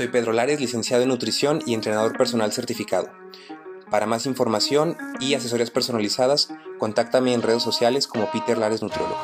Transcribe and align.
Soy 0.00 0.08
Pedro 0.08 0.32
Lares, 0.32 0.62
licenciado 0.62 1.02
en 1.02 1.10
nutrición 1.10 1.60
y 1.66 1.74
entrenador 1.74 2.16
personal 2.16 2.50
certificado. 2.52 3.10
Para 3.90 4.06
más 4.06 4.24
información 4.24 4.96
y 5.20 5.34
asesorías 5.34 5.70
personalizadas, 5.70 6.48
contáctame 6.78 7.34
en 7.34 7.42
redes 7.42 7.62
sociales 7.62 8.06
como 8.06 8.30
Peter 8.30 8.56
Lares 8.56 8.80
Nutriólogo. 8.80 9.18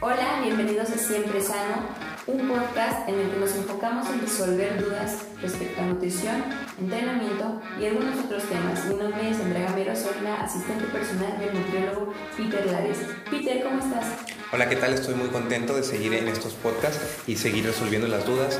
Hola, 0.00 0.40
bienvenidos 0.42 0.88
a 0.88 0.96
Siempre 0.96 1.38
Sano, 1.42 1.86
un 2.28 2.48
podcast 2.48 3.06
en 3.10 3.18
el 3.18 3.30
que 3.30 3.40
nos 3.40 3.54
enfocamos 3.54 4.08
en 4.08 4.20
resolver 4.22 4.82
dudas 4.82 5.18
respecto 5.42 5.82
a 5.82 5.84
nutrición, 5.84 6.42
entrenamiento 6.80 7.60
y 7.78 7.84
algunos 7.84 8.24
otros 8.24 8.44
temas. 8.44 8.86
Mi 8.86 8.94
nombre 8.94 9.28
es 9.28 9.38
Andrea 9.38 9.68
Gamero, 9.68 9.94
soy 9.94 10.14
la 10.24 10.44
asistente 10.44 10.86
personal 10.86 11.38
del 11.38 11.52
nutriólogo 11.52 12.14
Peter 12.38 12.64
Lares. 12.72 13.00
Peter, 13.30 13.62
¿cómo 13.62 13.80
estás? 13.80 14.06
Hola, 14.50 14.66
¿qué 14.70 14.76
tal? 14.76 14.94
Estoy 14.94 15.14
muy 15.14 15.28
contento 15.28 15.76
de 15.76 15.82
seguir 15.82 16.14
en 16.14 16.28
estos 16.28 16.54
podcasts 16.54 17.18
y 17.26 17.36
seguir 17.36 17.66
resolviendo 17.66 18.08
las 18.08 18.24
dudas 18.24 18.58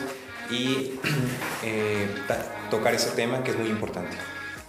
y 0.53 0.99
eh, 1.65 2.09
tocar 2.71 2.95
ese 2.95 3.11
tema 3.11 3.43
que 3.43 3.53
es 3.53 3.59
muy 3.59 3.69
importante. 3.69 4.17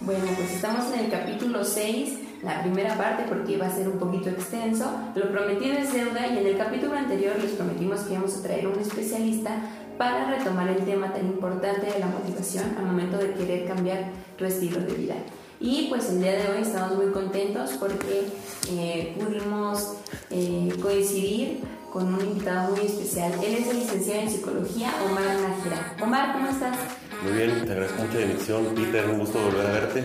Bueno, 0.00 0.24
pues 0.36 0.52
estamos 0.52 0.92
en 0.92 1.06
el 1.06 1.10
capítulo 1.10 1.64
6, 1.64 2.18
la 2.42 2.62
primera 2.62 2.96
parte, 2.96 3.24
porque 3.28 3.56
va 3.56 3.66
a 3.66 3.74
ser 3.74 3.88
un 3.88 3.98
poquito 3.98 4.28
extenso. 4.28 4.90
Lo 5.14 5.30
prometido 5.30 5.76
es 5.78 5.92
deuda 5.92 6.26
y 6.26 6.38
en 6.38 6.46
el 6.46 6.56
capítulo 6.56 6.94
anterior 6.94 7.36
les 7.40 7.52
prometimos 7.52 8.00
que 8.00 8.14
íbamos 8.14 8.36
a 8.36 8.42
traer 8.42 8.66
un 8.66 8.78
especialista 8.78 9.50
para 9.96 10.28
retomar 10.30 10.68
el 10.68 10.84
tema 10.84 11.12
tan 11.12 11.26
importante 11.26 11.86
de 11.86 11.98
la 12.00 12.06
motivación 12.06 12.74
al 12.76 12.86
momento 12.86 13.16
de 13.16 13.32
querer 13.32 13.66
cambiar 13.66 14.10
tu 14.36 14.44
estilo 14.44 14.80
de 14.80 14.92
vida. 14.92 15.14
Y 15.60 15.86
pues 15.88 16.10
el 16.10 16.20
día 16.20 16.32
de 16.32 16.48
hoy 16.48 16.62
estamos 16.62 16.96
muy 16.96 17.12
contentos 17.12 17.70
porque 17.78 18.26
eh, 18.70 19.16
pudimos 19.18 19.94
eh, 20.30 20.70
coincidir 20.82 21.60
con 21.94 22.12
un 22.12 22.20
invitado 22.20 22.74
muy 22.74 22.86
especial. 22.86 23.32
Él 23.34 23.54
es 23.54 23.68
el 23.68 23.78
licenciado 23.78 24.22
en 24.22 24.30
psicología, 24.30 24.90
Omar 25.06 25.22
Nájera. 25.22 25.96
Omar, 26.02 26.32
¿cómo 26.32 26.48
estás? 26.48 26.76
Muy 27.22 27.32
bien, 27.34 27.64
te 27.64 27.70
agradezco 27.70 28.02
mucho 28.02 28.18
la 28.18 28.22
invitación, 28.22 28.74
Peter, 28.74 29.10
un 29.10 29.18
gusto 29.20 29.38
volver 29.38 29.66
a 29.66 29.70
verte. 29.70 30.04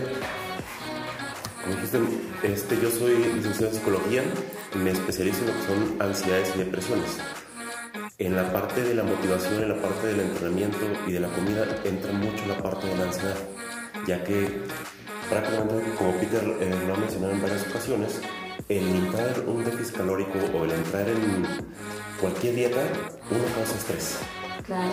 Como 1.60 1.74
dijiste, 1.74 1.98
este, 2.44 2.80
yo 2.80 2.90
soy 2.92 3.16
licenciado 3.34 3.72
en 3.72 3.74
psicología 3.74 4.22
y 4.72 4.78
me 4.78 4.92
especializo 4.92 5.40
en 5.40 5.46
lo 5.48 5.52
que 5.54 5.62
son 5.66 5.96
ansiedades 6.00 6.52
y 6.54 6.58
depresiones. 6.60 7.18
En 8.18 8.36
la 8.36 8.52
parte 8.52 8.84
de 8.84 8.94
la 8.94 9.02
motivación, 9.02 9.60
en 9.60 9.70
la 9.70 9.82
parte 9.82 10.06
del 10.06 10.20
entrenamiento 10.20 10.78
y 11.08 11.12
de 11.12 11.20
la 11.20 11.28
comida 11.28 11.66
entra 11.84 12.12
mucho 12.12 12.46
la 12.46 12.56
parte 12.58 12.86
de 12.86 12.96
la 12.98 13.04
ansiedad, 13.04 13.36
ya 14.06 14.22
que 14.22 14.62
prácticamente, 15.28 15.90
como 15.98 16.12
Peter 16.12 16.56
eh, 16.60 16.72
lo 16.86 16.94
ha 16.94 16.98
mencionado 16.98 17.32
en 17.32 17.42
varias 17.42 17.66
ocasiones, 17.66 18.20
el 18.70 18.88
entrar 18.88 19.42
un 19.48 19.64
déficit 19.64 19.96
calórico 19.96 20.38
o 20.54 20.64
el 20.64 20.70
entrar 20.70 21.08
en 21.08 21.44
cualquier 22.20 22.54
dieta, 22.54 22.80
uno 23.28 23.44
causa 23.56 23.74
estrés. 23.76 24.18
Claro. 24.64 24.92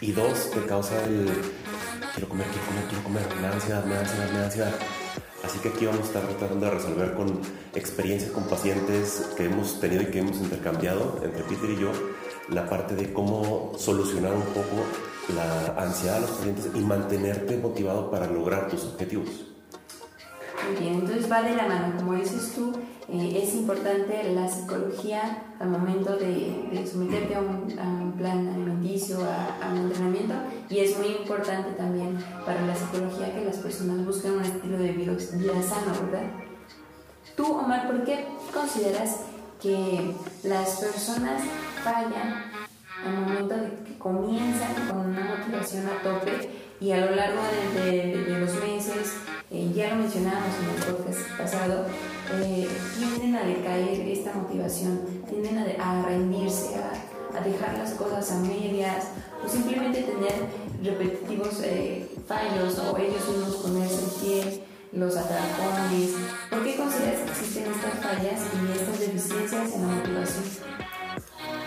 Y 0.00 0.12
dos, 0.12 0.50
te 0.50 0.64
causa 0.64 1.04
el 1.04 1.26
quiero 2.14 2.28
comer, 2.30 2.46
quiero 2.46 2.66
comer, 2.66 2.84
quiero 2.88 3.04
comer, 3.04 3.22
me 3.36 3.42
da 3.42 3.52
ansiedad, 3.52 3.84
me 3.84 3.94
da 3.94 4.00
ansiedad, 4.00 4.30
me 4.30 4.38
da 4.38 4.44
ansiedad. 4.46 4.74
Así 5.44 5.58
que 5.58 5.68
aquí 5.68 5.84
vamos 5.84 6.00
a 6.00 6.04
estar 6.04 6.22
tratando 6.26 6.66
de 6.66 6.72
resolver 6.72 7.14
con 7.14 7.40
experiencias 7.74 8.30
con 8.30 8.44
pacientes 8.44 9.28
que 9.36 9.44
hemos 9.44 9.78
tenido 9.78 10.02
y 10.02 10.06
que 10.06 10.20
hemos 10.20 10.38
intercambiado 10.38 11.20
entre 11.22 11.42
Peter 11.42 11.70
y 11.70 11.80
yo 11.80 11.92
la 12.48 12.66
parte 12.66 12.94
de 12.94 13.12
cómo 13.12 13.74
solucionar 13.76 14.32
un 14.32 14.42
poco 14.42 14.84
la 15.34 15.82
ansiedad 15.82 16.14
de 16.14 16.20
los 16.22 16.30
pacientes 16.30 16.70
y 16.74 16.80
mantenerte 16.80 17.58
motivado 17.58 18.10
para 18.10 18.26
lograr 18.26 18.68
tus 18.68 18.84
objetivos. 18.84 19.47
Bien, 20.76 20.94
entonces 20.94 21.30
va 21.30 21.42
de 21.42 21.56
la 21.56 21.66
mano, 21.66 21.96
como 21.96 22.14
dices 22.14 22.52
tú, 22.54 22.72
eh, 23.08 23.40
es 23.42 23.54
importante 23.54 24.32
la 24.34 24.46
psicología 24.46 25.44
al 25.58 25.70
momento 25.70 26.14
de, 26.16 26.86
someterte 26.90 27.34
a 27.36 27.40
un, 27.40 28.12
plan 28.18 28.48
alimenticio, 28.48 29.18
a, 29.24 29.70
un 29.72 29.78
entrenamiento, 29.78 30.34
y 30.68 30.80
es 30.80 30.98
muy 30.98 31.08
importante 31.08 31.70
también 31.72 32.18
para 32.44 32.66
la 32.66 32.74
psicología 32.74 33.34
que 33.34 33.44
las 33.44 33.56
personas 33.56 34.04
busquen 34.04 34.32
un 34.32 34.42
estilo 34.42 34.78
de 34.78 34.92
vida, 34.92 35.12
vida 35.12 35.62
sano, 35.62 35.92
¿verdad? 36.10 36.28
Tú, 37.34 37.46
Omar, 37.46 37.86
¿por 37.86 38.04
qué 38.04 38.26
consideras 38.52 39.20
que 39.62 40.12
las 40.42 40.80
personas 40.80 41.42
fallan 41.82 42.44
al 43.06 43.20
momento 43.20 43.56
de 43.56 43.70
que 43.84 43.98
comienzan 43.98 44.74
con 44.88 44.98
una 44.98 45.36
motivación 45.36 45.86
a 45.86 46.02
tope 46.02 46.50
y 46.80 46.90
a 46.90 47.06
lo 47.06 47.14
largo 47.14 47.40
de, 47.74 48.24
de 48.24 48.40
los 48.40 48.52
meses 48.54 49.14
ya 49.78 49.90
lo 49.90 50.02
mencionábamos 50.02 50.54
en 50.58 50.74
el 50.74 50.96
podcast 50.96 51.38
pasado, 51.38 51.86
eh, 52.32 52.68
tienden 52.98 53.36
a 53.36 53.44
decaer 53.44 54.00
esta 54.08 54.32
motivación, 54.32 55.22
tienden 55.30 55.80
a, 55.80 56.02
rendirse, 56.02 56.74
a, 56.74 57.40
dejar 57.44 57.78
las 57.78 57.92
cosas 57.92 58.32
a 58.32 58.40
medias 58.40 59.06
o 59.44 59.48
simplemente 59.48 60.02
tener 60.02 60.34
repetitivos 60.82 61.60
eh, 61.62 62.08
fallos 62.26 62.76
o 62.80 62.98
ellos 62.98 63.28
mismos 63.28 63.56
ponerse 63.56 64.02
en 64.02 64.10
pie, 64.20 64.64
los 64.90 65.16
atracones. 65.16 66.10
¿Por 66.50 66.64
qué 66.64 66.76
consideras 66.76 67.20
que 67.20 67.30
existen 67.30 67.64
estas 67.72 67.94
fallas 68.02 68.40
y 68.52 68.80
estas 68.80 68.98
deficiencias 68.98 69.74
en 69.74 69.82
la 69.82 69.94
motivación? 69.94 70.44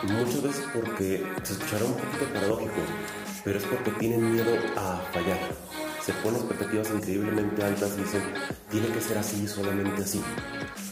Muchas 0.03 0.41
veces 0.41 0.65
porque 0.73 1.25
se 1.43 1.53
escuchará 1.53 1.85
un 1.85 1.93
poquito 1.93 2.25
paradójico, 2.33 2.81
pero 3.45 3.57
es 3.57 3.63
porque 3.63 3.91
tienen 3.91 4.33
miedo 4.33 4.51
a 4.75 4.99
fallar 5.13 5.39
se 6.05 6.13
ponen 6.13 6.41
expectativas 6.41 6.89
increíblemente 6.89 7.63
altas 7.63 7.91
y 7.97 8.01
dicen, 8.01 8.23
tiene 8.69 8.87
que 8.87 9.01
ser 9.01 9.17
así, 9.19 9.47
solamente 9.47 10.01
así. 10.01 10.21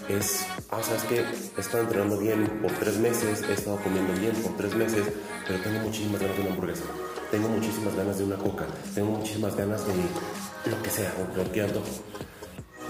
Es, 0.07 0.45
ah, 0.69 0.81
sabes 0.83 1.03
que 1.03 1.19
he 1.19 1.61
estado 1.61 1.83
entrenando 1.83 2.17
bien 2.17 2.47
por 2.61 2.71
tres 2.73 2.97
meses, 2.97 3.43
he 3.47 3.53
estado 3.53 3.77
comiendo 3.77 4.13
bien 4.19 4.33
por 4.35 4.55
tres 4.57 4.75
meses, 4.75 5.07
pero 5.47 5.59
tengo 5.61 5.79
muchísimas 5.79 6.19
ganas 6.19 6.35
de 6.35 6.41
una 6.41 6.51
hamburguesa, 6.51 6.83
tengo 7.31 7.49
muchísimas 7.49 7.95
ganas 7.95 8.17
de 8.17 8.23
una 8.23 8.37
coca, 8.37 8.65
tengo 8.93 9.11
muchísimas 9.11 9.55
ganas 9.55 9.81
de 9.85 10.71
lo 10.71 10.81
que 10.81 10.89
sea, 10.89 11.11
cualquier 11.35 11.65
antojo. 11.65 11.87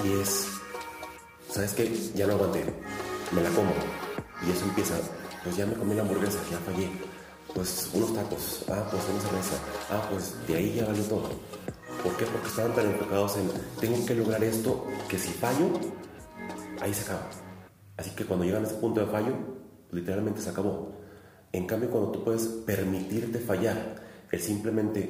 Y 0.04 0.22
es, 0.22 0.48
sabes 1.50 1.74
que 1.74 1.94
ya 2.16 2.28
no 2.28 2.34
aguanté, 2.34 2.66
me 3.32 3.42
la 3.42 3.50
como. 3.50 3.72
Y 4.48 4.52
eso 4.52 4.64
empieza, 4.64 4.96
pues 5.44 5.58
ya 5.58 5.66
me 5.66 5.74
comí 5.74 5.96
la 5.96 6.02
hamburguesa, 6.02 6.40
ya 6.50 6.58
fallé. 6.60 6.90
Pues 7.54 7.90
unos 7.94 8.14
tacos, 8.14 8.64
ah, 8.70 8.88
pues 8.92 9.04
una 9.10 9.22
cerveza, 9.22 9.56
ah, 9.90 10.08
pues 10.10 10.36
de 10.48 10.56
ahí 10.56 10.76
ya 10.76 10.86
valió 10.86 11.04
todo 11.04 11.30
¿Por 12.04 12.16
qué? 12.16 12.26
Porque 12.26 12.48
estaban 12.48 12.74
tan 12.74 12.86
enfocados 12.86 13.38
en, 13.38 13.50
tengo 13.82 14.06
que 14.06 14.16
lograr 14.16 14.42
esto, 14.44 14.86
que 15.10 15.20
si 15.20 15.34
fallo, 15.34 15.68
ahí 16.80 16.94
se 16.94 17.04
acaba. 17.04 17.30
Así 17.98 18.12
que 18.12 18.24
cuando 18.24 18.46
llegan 18.46 18.64
a 18.64 18.68
ese 18.68 18.76
punto 18.76 19.02
de 19.02 19.08
fallo, 19.08 19.34
literalmente 19.92 20.40
se 20.40 20.50
acabó. 20.50 20.94
En 21.52 21.68
cambio, 21.68 21.90
cuando 21.90 22.12
tú 22.12 22.24
puedes 22.24 22.46
permitirte 22.48 23.40
fallar, 23.40 23.96
el 24.32 24.40
simplemente, 24.40 25.10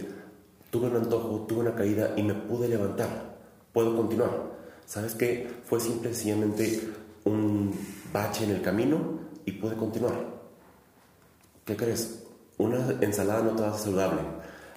tuve 0.71 0.87
un 0.87 0.95
antojo, 0.95 1.45
tuve 1.47 1.59
una 1.59 1.75
caída 1.75 2.13
y 2.17 2.23
me 2.23 2.33
pude 2.33 2.67
levantar, 2.67 3.37
puedo 3.71 3.95
continuar. 3.95 4.57
¿Sabes 4.87 5.13
qué? 5.13 5.47
Fue 5.65 5.79
simplemente 5.79 6.89
un 7.25 7.71
bache 8.11 8.45
en 8.45 8.51
el 8.51 8.61
camino 8.63 9.19
y 9.45 9.51
pude 9.51 9.75
continuar. 9.75 10.15
¿Qué 11.65 11.75
crees? 11.75 12.23
Una 12.57 12.97
ensalada 13.01 13.43
no 13.43 13.51
te 13.51 13.61
va 13.61 13.77
saludable 13.77 14.21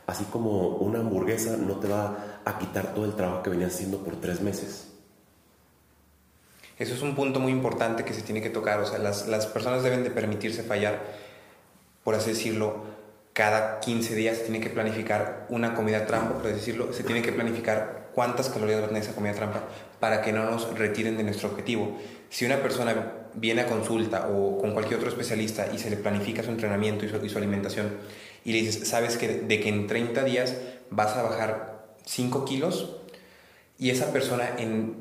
Así 0.06 0.24
como 0.24 0.76
una 0.76 1.00
hamburguesa 1.00 1.56
no 1.56 1.76
te 1.76 1.88
va 1.88 2.40
a 2.44 2.58
quitar 2.58 2.94
todo 2.94 3.04
el 3.04 3.14
trabajo 3.14 3.42
que 3.42 3.50
venías 3.50 3.74
haciendo 3.74 3.98
por 3.98 4.20
tres 4.20 4.40
meses. 4.40 4.88
Eso 6.78 6.94
es 6.94 7.02
un 7.02 7.14
punto 7.14 7.38
muy 7.38 7.52
importante 7.52 8.04
que 8.04 8.12
se 8.12 8.22
tiene 8.22 8.42
que 8.42 8.50
tocar. 8.50 8.80
O 8.80 8.86
sea, 8.86 8.98
las, 8.98 9.28
las 9.28 9.46
personas 9.46 9.82
deben 9.82 10.02
de 10.02 10.10
permitirse 10.10 10.62
fallar, 10.62 11.00
por 12.02 12.14
así 12.14 12.30
decirlo, 12.30 12.84
cada 13.32 13.80
15 13.80 14.14
días 14.14 14.38
se 14.38 14.44
tiene 14.44 14.60
que 14.60 14.70
planificar 14.70 15.46
una 15.48 15.74
comida 15.74 16.06
trampa, 16.06 16.34
por 16.34 16.46
así 16.46 16.56
decirlo, 16.56 16.92
se 16.92 17.02
tiene 17.02 17.22
que 17.22 17.32
planificar 17.32 18.10
cuántas 18.14 18.48
calorías 18.50 18.80
va 18.80 18.84
a 18.84 18.88
tener 18.88 19.02
esa 19.02 19.14
comida 19.14 19.32
trampa 19.32 19.64
para 20.00 20.20
que 20.20 20.32
no 20.32 20.44
nos 20.44 20.76
retiren 20.78 21.16
de 21.16 21.24
nuestro 21.24 21.48
objetivo. 21.48 21.98
Si 22.28 22.44
una 22.44 22.56
persona 22.56 23.12
viene 23.34 23.62
a 23.62 23.66
consulta 23.66 24.28
o 24.28 24.58
con 24.58 24.72
cualquier 24.72 24.98
otro 24.98 25.08
especialista 25.08 25.68
y 25.72 25.78
se 25.78 25.88
le 25.88 25.96
planifica 25.96 26.42
su 26.42 26.50
entrenamiento 26.50 27.06
y 27.06 27.08
su, 27.08 27.24
y 27.24 27.28
su 27.28 27.38
alimentación 27.38 27.90
y 28.44 28.52
le 28.52 28.58
dices, 28.58 28.88
sabes 28.88 29.16
que 29.16 29.28
de 29.28 29.60
que 29.60 29.68
en 29.68 29.86
30 29.86 30.24
días 30.24 30.56
vas 30.90 31.16
a 31.16 31.22
bajar 31.22 31.86
5 32.04 32.44
kilos 32.44 32.96
y 33.78 33.90
esa 33.90 34.12
persona 34.12 34.48
en, 34.58 34.94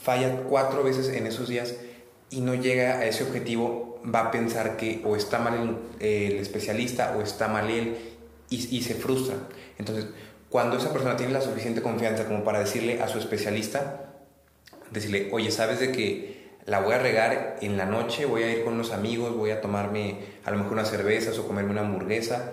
falla 0.00 0.42
cuatro 0.48 0.82
veces 0.84 1.08
en 1.08 1.26
esos 1.26 1.48
días 1.48 1.74
y 2.30 2.40
no 2.40 2.54
llega 2.54 2.98
a 2.98 3.06
ese 3.06 3.24
objetivo, 3.24 4.00
va 4.14 4.20
a 4.20 4.30
pensar 4.30 4.76
que 4.76 5.02
o 5.04 5.16
está 5.16 5.38
mal 5.38 5.78
el, 5.98 6.38
especialista 6.38 7.16
o 7.16 7.22
está 7.22 7.48
mal 7.48 7.70
él 7.70 7.96
y, 8.50 8.76
y, 8.76 8.82
se 8.82 8.94
frustra. 8.94 9.36
Entonces, 9.78 10.06
cuando 10.50 10.76
esa 10.76 10.92
persona 10.92 11.16
tiene 11.16 11.32
la 11.32 11.40
suficiente 11.40 11.82
confianza 11.82 12.26
como 12.26 12.44
para 12.44 12.60
decirle 12.60 13.02
a 13.02 13.08
su 13.08 13.18
especialista, 13.18 14.12
decirle, 14.90 15.30
oye, 15.32 15.50
sabes 15.50 15.80
de 15.80 15.92
que 15.92 16.48
la 16.66 16.80
voy 16.80 16.94
a 16.94 16.98
regar 16.98 17.56
en 17.60 17.76
la 17.76 17.86
noche, 17.86 18.26
voy 18.26 18.42
a 18.42 18.50
ir 18.50 18.62
con 18.62 18.74
unos 18.74 18.92
amigos, 18.92 19.36
voy 19.36 19.50
a 19.50 19.60
tomarme 19.60 20.18
a 20.44 20.50
lo 20.50 20.58
mejor 20.58 20.74
unas 20.74 20.90
cervezas 20.90 21.38
o 21.38 21.46
comerme 21.46 21.70
una 21.70 21.80
hamburguesa 21.80 22.52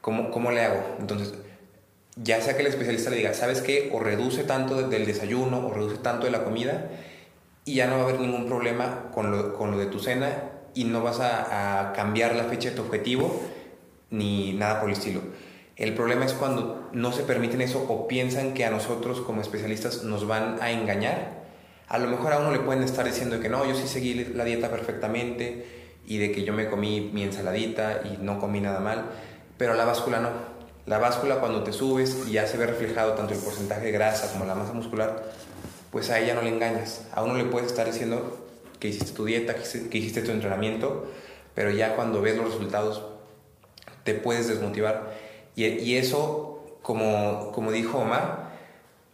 ¿Cómo, 0.00 0.30
¿Cómo 0.30 0.50
le 0.50 0.64
hago? 0.64 0.96
Entonces, 0.98 1.34
ya 2.16 2.40
sea 2.40 2.54
que 2.54 2.62
el 2.62 2.68
especialista 2.68 3.10
le 3.10 3.16
diga, 3.16 3.34
¿sabes 3.34 3.60
qué? 3.60 3.90
O 3.92 4.00
reduce 4.00 4.44
tanto 4.44 4.88
del 4.88 5.06
desayuno 5.06 5.66
o 5.66 5.72
reduce 5.72 5.98
tanto 5.98 6.26
de 6.26 6.32
la 6.32 6.44
comida 6.44 6.90
y 7.64 7.74
ya 7.74 7.86
no 7.86 7.96
va 7.96 8.00
a 8.00 8.04
haber 8.04 8.20
ningún 8.20 8.46
problema 8.46 9.10
con 9.12 9.30
lo, 9.30 9.54
con 9.54 9.70
lo 9.70 9.78
de 9.78 9.86
tu 9.86 9.98
cena 9.98 10.50
y 10.74 10.84
no 10.84 11.02
vas 11.02 11.20
a, 11.20 11.90
a, 11.90 11.92
cambiar 11.92 12.34
la 12.34 12.44
fecha 12.44 12.70
de 12.70 12.76
tu 12.76 12.82
objetivo 12.82 13.40
ni 14.10 14.52
nada 14.54 14.80
por 14.80 14.88
el 14.88 14.96
estilo. 14.96 15.20
El 15.76 15.94
problema 15.94 16.26
es 16.26 16.34
cuando 16.34 16.90
no 16.92 17.12
se 17.12 17.22
permiten 17.22 17.60
eso 17.60 17.86
o 17.88 18.06
piensan 18.06 18.54
que 18.54 18.64
a 18.64 18.70
nosotros 18.70 19.20
como 19.22 19.40
especialistas 19.40 20.04
nos 20.04 20.26
van 20.26 20.58
a 20.60 20.70
engañar. 20.70 21.40
A 21.88 21.98
lo 21.98 22.08
mejor 22.08 22.32
a 22.32 22.38
uno 22.38 22.50
le 22.50 22.60
pueden 22.60 22.82
estar 22.82 23.04
diciendo 23.06 23.40
que 23.40 23.48
no, 23.48 23.64
yo 23.64 23.74
sí 23.74 23.88
seguí 23.88 24.14
la 24.34 24.44
dieta 24.44 24.70
perfectamente 24.70 25.64
y 26.06 26.18
de 26.18 26.32
que 26.32 26.44
yo 26.44 26.52
me 26.52 26.68
comí 26.68 27.10
mi 27.12 27.22
ensaladita 27.22 28.02
y 28.04 28.22
no 28.22 28.38
comí 28.38 28.60
nada 28.60 28.80
mal, 28.80 29.06
pero 29.60 29.74
la 29.74 29.84
báscula 29.84 30.20
no. 30.20 30.30
La 30.86 30.96
báscula 30.96 31.38
cuando 31.38 31.62
te 31.62 31.74
subes 31.74 32.16
y 32.26 32.32
ya 32.32 32.46
se 32.46 32.56
ve 32.56 32.66
reflejado 32.66 33.12
tanto 33.12 33.34
el 33.34 33.40
porcentaje 33.40 33.84
de 33.84 33.92
grasa 33.92 34.32
como 34.32 34.46
la 34.46 34.54
masa 34.54 34.72
muscular, 34.72 35.22
pues 35.92 36.08
a 36.08 36.18
ella 36.18 36.32
no 36.32 36.40
le 36.40 36.48
engañas. 36.48 37.02
A 37.12 37.22
uno 37.22 37.34
le 37.34 37.44
puedes 37.44 37.68
estar 37.68 37.84
diciendo 37.84 38.38
que 38.78 38.88
hiciste 38.88 39.12
tu 39.12 39.26
dieta, 39.26 39.54
que 39.54 39.98
hiciste 39.98 40.22
tu 40.22 40.30
entrenamiento, 40.30 41.10
pero 41.54 41.70
ya 41.70 41.94
cuando 41.94 42.22
ves 42.22 42.38
los 42.38 42.46
resultados 42.46 43.02
te 44.02 44.14
puedes 44.14 44.48
desmotivar. 44.48 45.14
Y, 45.54 45.96
eso, 45.96 46.78
como, 46.80 47.52
como 47.52 47.70
dijo 47.70 47.98
Omar, 47.98 48.52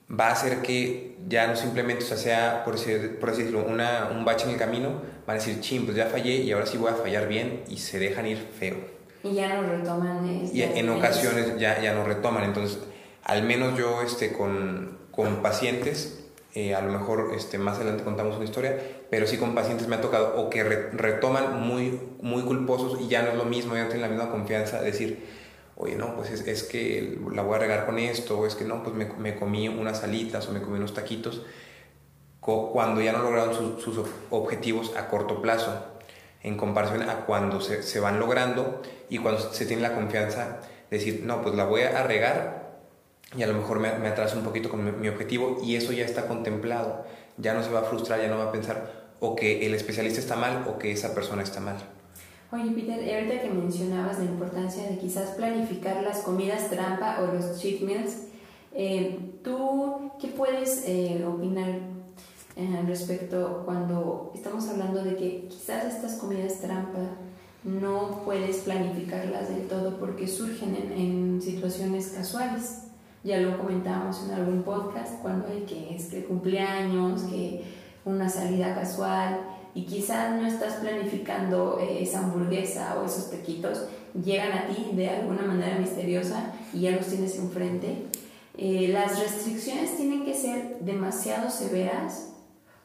va 0.08 0.28
a 0.28 0.32
hacer 0.32 0.62
que 0.62 1.16
ya 1.26 1.48
no 1.48 1.56
simplemente 1.56 2.04
sea, 2.04 2.62
por, 2.64 2.76
por 3.18 3.30
así 3.30 3.42
decirlo, 3.42 3.64
una, 3.66 4.10
un 4.12 4.24
bache 4.24 4.44
en 4.44 4.50
el 4.50 4.58
camino, 4.58 4.90
van 5.26 5.38
a 5.38 5.40
decir, 5.40 5.58
ching, 5.60 5.86
pues 5.86 5.96
ya 5.96 6.06
fallé 6.06 6.36
y 6.36 6.52
ahora 6.52 6.66
sí 6.66 6.78
voy 6.78 6.92
a 6.92 6.94
fallar 6.94 7.26
bien 7.26 7.64
y 7.68 7.78
se 7.78 7.98
dejan 7.98 8.28
ir 8.28 8.38
feo. 8.56 8.95
Y 9.22 9.34
ya 9.34 9.54
no 9.54 9.68
retoman. 9.68 10.48
y 10.52 10.62
en 10.62 10.88
ocasiones 10.90 11.58
ya, 11.58 11.80
ya 11.80 11.94
no 11.94 12.04
retoman. 12.04 12.44
Entonces, 12.44 12.78
al 13.24 13.42
menos 13.42 13.76
yo 13.78 14.02
este, 14.02 14.32
con, 14.32 14.98
con 15.10 15.42
pacientes, 15.42 16.24
eh, 16.54 16.74
a 16.74 16.80
lo 16.80 16.92
mejor 16.92 17.32
este, 17.34 17.58
más 17.58 17.76
adelante 17.76 18.04
contamos 18.04 18.36
una 18.36 18.44
historia, 18.44 18.78
pero 19.10 19.26
sí 19.26 19.36
con 19.36 19.54
pacientes 19.54 19.88
me 19.88 19.96
ha 19.96 20.00
tocado 20.00 20.40
o 20.40 20.48
que 20.48 20.62
retoman 20.64 21.60
muy, 21.60 22.00
muy 22.20 22.42
culposos 22.42 23.00
y 23.00 23.08
ya 23.08 23.22
no 23.22 23.30
es 23.30 23.36
lo 23.36 23.44
mismo, 23.44 23.74
ya 23.74 23.82
no 23.82 23.88
tienen 23.88 24.02
la 24.02 24.08
misma 24.08 24.30
confianza, 24.30 24.80
decir, 24.80 25.26
oye, 25.76 25.96
no, 25.96 26.14
pues 26.14 26.30
es, 26.30 26.46
es 26.46 26.62
que 26.62 27.18
la 27.32 27.42
voy 27.42 27.56
a 27.56 27.58
regar 27.58 27.84
con 27.84 27.98
esto, 27.98 28.38
o 28.38 28.46
es 28.46 28.54
que 28.54 28.64
no, 28.64 28.82
pues 28.82 28.94
me, 28.94 29.06
me 29.18 29.36
comí 29.36 29.68
unas 29.68 30.02
alitas 30.02 30.48
o 30.48 30.52
me 30.52 30.62
comí 30.62 30.78
unos 30.78 30.94
taquitos, 30.94 31.42
cuando 32.40 33.00
ya 33.00 33.12
no 33.12 33.22
lograron 33.22 33.54
sus 33.80 34.00
objetivos 34.30 34.96
a 34.96 35.08
corto 35.08 35.42
plazo, 35.42 35.95
en 36.46 36.56
comparación 36.56 37.02
a 37.10 37.26
cuando 37.26 37.60
se, 37.60 37.82
se 37.82 37.98
van 37.98 38.20
logrando 38.20 38.80
y 39.10 39.18
cuando 39.18 39.40
se 39.52 39.66
tiene 39.66 39.82
la 39.82 39.94
confianza 39.94 40.60
de 40.90 40.96
decir, 40.96 41.22
no, 41.24 41.42
pues 41.42 41.56
la 41.56 41.64
voy 41.64 41.82
a 41.82 42.04
regar 42.04 42.78
y 43.36 43.42
a 43.42 43.48
lo 43.48 43.54
mejor 43.54 43.80
me, 43.80 43.92
me 43.98 44.06
atraso 44.06 44.38
un 44.38 44.44
poquito 44.44 44.70
con 44.70 45.00
mi, 45.00 45.08
objetivo 45.08 45.58
y 45.62 45.74
eso 45.74 45.92
ya 45.92 46.04
está 46.04 46.28
contemplado. 46.28 47.04
Ya 47.36 47.52
no 47.52 47.64
se 47.64 47.70
va 47.70 47.80
a 47.80 47.82
frustrar, 47.82 48.20
ya 48.20 48.28
no 48.28 48.38
va 48.38 48.44
a 48.44 48.52
pensar 48.52 49.06
o 49.18 49.34
que 49.34 49.66
el 49.66 49.74
especialista 49.74 50.20
está 50.20 50.36
mal 50.36 50.64
o 50.68 50.78
que 50.78 50.92
esa 50.92 51.14
persona 51.14 51.42
está 51.42 51.58
mal. 51.58 51.76
Oye, 52.52 52.70
Peter, 52.70 52.96
ahorita 52.96 53.42
que 53.42 53.50
mencionabas 53.50 54.20
la 54.20 54.26
importancia 54.26 54.84
de 54.84 54.98
quizás 54.98 55.30
planificar 55.30 56.00
las 56.04 56.20
comidas 56.20 56.70
trampa 56.70 57.18
o 57.20 57.34
los 57.34 57.60
cheat 57.60 57.80
meals, 57.80 58.28
eh, 58.72 59.18
¿tú 59.42 60.12
qué 60.20 60.28
puedes 60.28 60.84
eh, 60.86 61.24
opinar 61.26 61.95
eh, 62.56 62.82
respecto 62.86 63.62
cuando 63.64 64.32
estamos 64.34 64.68
hablando 64.68 65.04
de 65.04 65.16
que 65.16 65.46
quizás 65.48 65.84
estas 65.84 66.14
comidas 66.14 66.60
trampa 66.60 67.16
no 67.62 68.22
puedes 68.24 68.58
planificarlas 68.58 69.48
del 69.48 69.66
todo 69.68 69.98
porque 69.98 70.26
surgen 70.26 70.74
en, 70.76 70.92
en 70.92 71.42
situaciones 71.42 72.08
casuales? 72.08 72.86
ya 73.26 73.40
lo 73.40 73.58
comentábamos 73.58 74.22
en 74.24 74.34
algún 74.34 74.62
podcast, 74.62 75.20
cuando 75.20 75.48
hay 75.48 75.62
que 75.62 75.96
es 75.96 76.06
que 76.06 76.24
cumpleaños, 76.24 77.22
que 77.22 77.64
una 78.04 78.28
salida 78.28 78.72
casual 78.74 79.40
y 79.74 79.84
quizás 79.84 80.40
no 80.40 80.46
estás 80.46 80.74
planificando 80.74 81.78
eh, 81.80 82.02
esa 82.02 82.20
hamburguesa 82.20 82.96
o 82.98 83.04
esos 83.04 83.30
tequitos, 83.30 83.86
llegan 84.14 84.52
a 84.52 84.66
ti 84.68 84.90
de 84.92 85.10
alguna 85.10 85.42
manera 85.42 85.76
misteriosa 85.78 86.52
y 86.72 86.82
ya 86.82 86.92
los 86.92 87.06
tienes 87.06 87.36
enfrente. 87.36 88.06
Eh, 88.56 88.88
las 88.92 89.18
restricciones 89.18 89.96
tienen 89.96 90.24
que 90.24 90.32
ser 90.32 90.78
demasiado 90.80 91.50
severas 91.50 92.32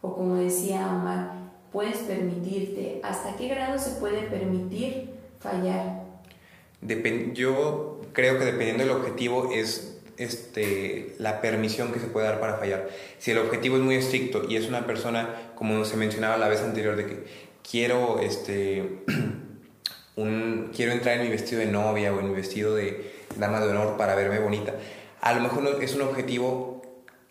o 0.02 0.16
como 0.16 0.36
decía 0.36 0.88
Omar, 0.88 1.34
puedes 1.72 1.98
permitirte, 2.00 3.00
¿hasta 3.04 3.36
qué 3.36 3.48
grado 3.48 3.80
se 3.80 3.92
puede 4.00 4.24
permitir 4.24 5.12
fallar? 5.40 6.02
yo 7.34 8.02
creo 8.12 8.40
que 8.40 8.46
dependiendo 8.46 8.84
del 8.84 8.94
objetivo 8.94 9.52
es 9.54 10.00
este, 10.18 11.16
la 11.20 11.42
permisión 11.42 11.92
que 11.92 12.00
se 12.00 12.08
puede 12.08 12.28
dar 12.28 12.40
para 12.40 12.58
fallar. 12.58 12.90
Si 13.20 13.32
el 13.32 13.38
objetivo 13.38 13.78
es 13.78 13.84
muy 13.84 13.96
estricto 13.96 14.44
y 14.48 14.56
es 14.56 14.68
una 14.68 14.86
persona, 14.86 15.52
como 15.56 15.86
se 15.86 15.98
mencionaba 15.98 16.38
la 16.38 16.48
vez 16.48 16.62
anterior, 16.62 16.96
de 16.96 17.06
que 17.06 17.24
quiero, 17.70 18.20
este, 18.20 19.04
un, 20.16 20.72
quiero 20.76 20.92
entrar 20.92 21.18
en 21.18 21.24
mi 21.24 21.30
vestido 21.30 21.62
de 21.62 21.68
novia 21.68 22.14
o 22.14 22.20
en 22.20 22.30
mi 22.30 22.36
vestido 22.36 22.76
de 22.76 23.12
dama 23.38 23.60
de 23.62 23.70
honor 23.70 23.98
para 23.98 24.16
verme 24.16 24.40
bonita, 24.40 24.76
a 25.22 25.34
lo 25.34 25.42
mejor 25.42 25.78
es 25.82 25.96
un 25.96 26.02
objetivo 26.02 26.71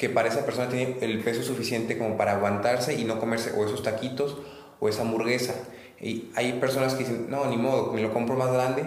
que 0.00 0.08
para 0.08 0.28
esa 0.28 0.46
persona 0.46 0.70
tiene 0.70 0.96
el 1.02 1.20
peso 1.20 1.42
suficiente 1.42 1.98
como 1.98 2.16
para 2.16 2.32
aguantarse 2.32 2.94
y 2.94 3.04
no 3.04 3.20
comerse 3.20 3.52
o 3.54 3.66
esos 3.66 3.82
taquitos 3.82 4.38
o 4.80 4.88
esa 4.88 5.02
hamburguesa. 5.02 5.52
Y 6.00 6.30
hay 6.34 6.54
personas 6.54 6.94
que 6.94 7.00
dicen, 7.00 7.26
no, 7.28 7.44
ni 7.50 7.58
modo, 7.58 7.92
me 7.92 8.00
lo 8.00 8.10
compro 8.10 8.34
más 8.34 8.50
grande 8.50 8.82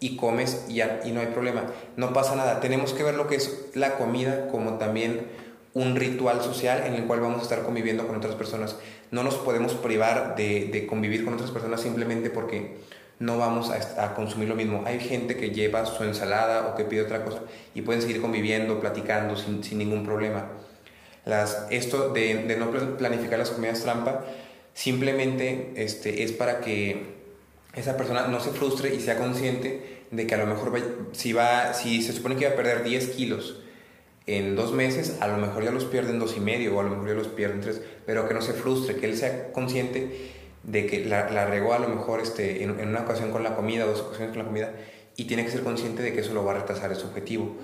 y 0.00 0.16
comes 0.16 0.66
y, 0.68 0.82
no 1.12 1.20
hay 1.20 1.28
problema. 1.28 1.66
No 1.96 2.12
pasa 2.12 2.34
nada. 2.34 2.58
Tenemos 2.58 2.94
que 2.94 3.04
ver 3.04 3.14
lo 3.14 3.28
que 3.28 3.36
es 3.36 3.68
la 3.74 3.96
comida 3.96 4.48
como 4.48 4.72
también 4.72 5.28
un 5.72 5.94
ritual 5.94 6.42
social 6.42 6.82
en 6.84 6.94
el 6.94 7.04
cual 7.04 7.20
vamos 7.20 7.38
a 7.38 7.42
estar 7.42 7.62
conviviendo 7.62 8.08
con 8.08 8.16
otras 8.16 8.34
personas. 8.34 8.74
No 9.12 9.22
nos 9.22 9.36
podemos 9.36 9.74
privar 9.74 10.34
de 10.34 10.84
convivir 10.88 11.24
con 11.24 11.34
otras 11.34 11.52
personas 11.52 11.80
simplemente 11.80 12.28
porque 12.28 12.78
no 13.18 13.38
vamos 13.38 13.70
a, 13.70 14.14
consumir 14.14 14.48
lo 14.48 14.54
mismo. 14.54 14.82
Hay 14.86 15.00
gente 15.00 15.36
que 15.36 15.50
lleva 15.50 15.86
su 15.86 16.04
ensalada 16.04 16.68
o 16.68 16.76
que 16.76 16.84
pide 16.84 17.02
otra 17.02 17.24
cosa 17.24 17.40
y 17.74 17.82
pueden 17.82 18.02
seguir 18.02 18.20
conviviendo, 18.20 18.80
platicando 18.80 19.36
sin, 19.36 19.64
sin 19.64 19.78
ningún 19.78 20.04
problema. 20.04 20.46
Esto 21.70 22.10
de, 22.10 22.44
de, 22.44 22.56
no 22.56 22.70
planificar 22.96 23.38
las 23.38 23.50
comidas 23.50 23.82
trampa 23.82 24.24
simplemente 24.74 25.72
este, 25.76 26.22
es 26.22 26.32
para 26.32 26.60
que 26.60 27.16
esa 27.74 27.96
persona 27.96 28.28
no 28.28 28.40
se 28.40 28.50
frustre 28.50 28.94
y 28.94 29.00
sea 29.00 29.18
consciente 29.18 30.04
de 30.10 30.26
que 30.26 30.34
a 30.34 30.38
lo 30.38 30.46
mejor 30.46 30.72
si, 31.12 31.32
va, 31.32 31.74
si 31.74 32.02
se 32.02 32.12
supone 32.12 32.36
que 32.36 32.46
va 32.46 32.52
a 32.52 32.56
perder 32.56 32.84
10 32.84 33.08
kilos 33.10 33.60
en 34.26 34.54
dos 34.54 34.72
meses, 34.72 35.16
a 35.20 35.28
lo 35.28 35.38
mejor 35.38 35.64
ya 35.64 35.70
los 35.70 35.84
pierde 35.84 36.10
en 36.10 36.18
dos 36.18 36.36
y 36.36 36.40
medio 36.40 36.76
o 36.76 36.80
a 36.80 36.82
lo 36.82 36.90
mejor 36.90 37.08
ya 37.08 37.14
los 37.14 37.28
pierde 37.28 37.54
en 37.54 37.60
tres, 37.60 37.80
pero 38.04 38.28
que 38.28 38.34
no 38.34 38.42
se 38.42 38.52
frustre, 38.52 38.96
que 38.96 39.06
él 39.06 39.16
sea 39.16 39.52
consciente 39.52 40.35
de 40.66 40.86
que 40.86 41.04
la, 41.04 41.30
la 41.30 41.46
regó 41.46 41.72
a 41.72 41.78
lo 41.78 41.88
mejor 41.88 42.20
este, 42.20 42.62
en, 42.62 42.78
en, 42.78 42.88
una 42.88 43.00
ocasión 43.00 43.30
con 43.30 43.42
la 43.42 43.56
comida, 43.56 43.86
dos 43.86 44.00
ocasiones 44.00 44.30
con 44.30 44.38
la 44.38 44.44
comida, 44.44 44.72
y 45.16 45.24
tiene 45.24 45.44
que 45.44 45.50
ser 45.50 45.62
consciente 45.62 46.02
de 46.02 46.12
que 46.12 46.20
eso 46.20 46.34
lo 46.34 46.44
va 46.44 46.52
a 46.52 46.58
retrasar 46.58 46.92
ese 46.92 47.04
objetivo. 47.04 47.56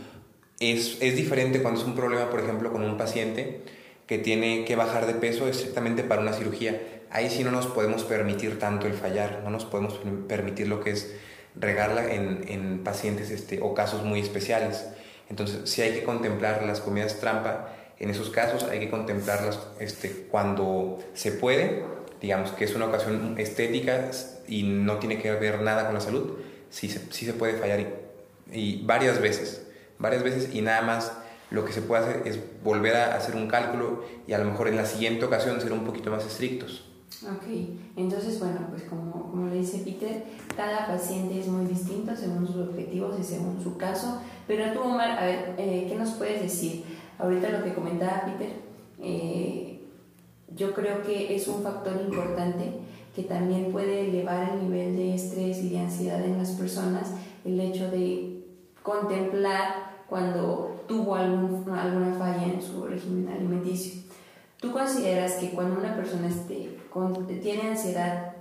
Es, 0.58 0.98
es 1.00 1.16
diferente 1.16 1.60
cuando 1.60 1.80
es 1.80 1.86
un 1.86 1.94
problema, 1.94 2.30
por 2.30 2.40
ejemplo, 2.40 2.72
con 2.72 2.82
un 2.82 2.96
paciente 2.96 3.60
que 4.06 4.18
tiene 4.18 4.64
que 4.64 4.76
bajar 4.76 5.06
de 5.06 5.14
peso 5.14 5.46
estrictamente 5.48 6.02
para 6.02 6.22
una 6.22 6.32
cirugía 6.32 6.80
ahí 7.12 7.30
sí 7.30 7.44
no 7.44 7.50
nos 7.50 7.66
podemos 7.66 8.04
permitir 8.04 8.58
tanto 8.58 8.86
el 8.86 8.94
fallar, 8.94 9.42
no 9.44 9.50
nos 9.50 9.64
podemos 9.64 10.00
permitir 10.26 10.68
lo 10.68 10.80
que 10.80 10.90
es 10.90 11.14
regarla 11.54 12.12
en, 12.12 12.44
en 12.48 12.82
pacientes 12.82 13.30
este, 13.30 13.60
o 13.60 13.74
casos 13.74 14.02
muy 14.02 14.20
especiales. 14.20 14.86
Entonces, 15.28 15.70
sí 15.70 15.82
hay 15.82 15.92
que 15.92 16.02
contemplar 16.02 16.62
las 16.64 16.80
comidas 16.80 17.20
trampa, 17.20 17.74
en 17.98 18.10
esos 18.10 18.30
casos 18.30 18.64
hay 18.64 18.80
que 18.80 18.90
contemplarlas 18.90 19.60
este, 19.78 20.26
cuando 20.30 20.98
se 21.14 21.32
puede, 21.32 21.84
digamos 22.22 22.52
que 22.52 22.64
es 22.64 22.74
una 22.74 22.86
ocasión 22.86 23.34
estética 23.36 24.10
y 24.48 24.62
no 24.62 24.98
tiene 24.98 25.20
que 25.20 25.30
ver 25.32 25.60
nada 25.60 25.84
con 25.84 25.94
la 25.94 26.00
salud, 26.00 26.38
sí 26.70 26.88
se, 26.88 27.12
sí 27.12 27.26
se 27.26 27.34
puede 27.34 27.54
fallar 27.58 27.80
y, 27.80 27.88
y 28.52 28.82
varias 28.84 29.20
veces, 29.20 29.66
varias 29.98 30.22
veces 30.22 30.54
y 30.54 30.62
nada 30.62 30.82
más 30.82 31.12
lo 31.50 31.64
que 31.64 31.72
se 31.72 31.82
puede 31.82 32.04
hacer 32.04 32.22
es 32.26 32.38
volver 32.64 32.96
a 32.96 33.16
hacer 33.16 33.36
un 33.36 33.48
cálculo 33.48 34.04
y 34.26 34.32
a 34.32 34.38
lo 34.38 34.46
mejor 34.46 34.68
en 34.68 34.76
la 34.76 34.86
siguiente 34.86 35.24
ocasión 35.24 35.60
ser 35.60 35.72
un 35.72 35.84
poquito 35.84 36.10
más 36.10 36.24
estrictos. 36.24 36.88
Ok, 37.24 37.44
entonces 37.96 38.40
bueno, 38.40 38.66
pues 38.70 38.84
como, 38.84 39.30
como 39.30 39.48
le 39.48 39.56
dice 39.56 39.82
Peter, 39.84 40.24
cada 40.56 40.86
paciente 40.86 41.38
es 41.38 41.46
muy 41.46 41.66
distinto 41.66 42.16
según 42.16 42.46
sus 42.46 42.56
objetivos 42.68 43.18
y 43.20 43.22
según 43.22 43.62
su 43.62 43.76
caso, 43.76 44.22
pero 44.46 44.72
tú 44.72 44.80
Omar, 44.80 45.18
a 45.18 45.26
ver, 45.26 45.54
eh, 45.58 45.86
¿qué 45.88 45.94
nos 45.94 46.10
puedes 46.12 46.40
decir? 46.40 46.84
Ahorita 47.18 47.50
lo 47.50 47.62
que 47.62 47.74
comentaba 47.74 48.24
Peter, 48.24 48.52
eh, 49.00 49.61
yo 50.56 50.74
creo 50.74 51.02
que 51.02 51.34
es 51.34 51.48
un 51.48 51.62
factor 51.62 52.00
importante 52.00 52.80
que 53.14 53.22
también 53.22 53.72
puede 53.72 54.08
elevar 54.08 54.52
el 54.52 54.68
nivel 54.68 54.96
de 54.96 55.14
estrés 55.14 55.58
y 55.58 55.70
de 55.70 55.80
ansiedad 55.80 56.24
en 56.24 56.38
las 56.38 56.50
personas, 56.52 57.12
el 57.44 57.60
hecho 57.60 57.90
de 57.90 58.44
contemplar 58.82 60.04
cuando 60.08 60.84
tuvo 60.86 61.14
algún, 61.14 61.70
alguna 61.70 62.14
falla 62.14 62.44
en 62.44 62.60
su 62.60 62.84
régimen 62.84 63.28
alimenticio. 63.28 64.02
¿Tú 64.60 64.70
consideras 64.72 65.34
que 65.34 65.50
cuando 65.50 65.80
una 65.80 65.96
persona 65.96 66.28
este, 66.28 66.78
tiene 67.42 67.70
ansiedad 67.70 68.32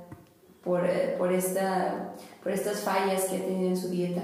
por, 0.63 0.85
eh, 0.85 1.15
por, 1.17 1.31
esta, 1.33 2.13
por 2.43 2.51
estas 2.51 2.81
fallas 2.81 3.25
que 3.25 3.37
ha 3.37 3.45
tenido 3.45 3.69
en 3.69 3.77
su 3.77 3.89
dieta, 3.89 4.21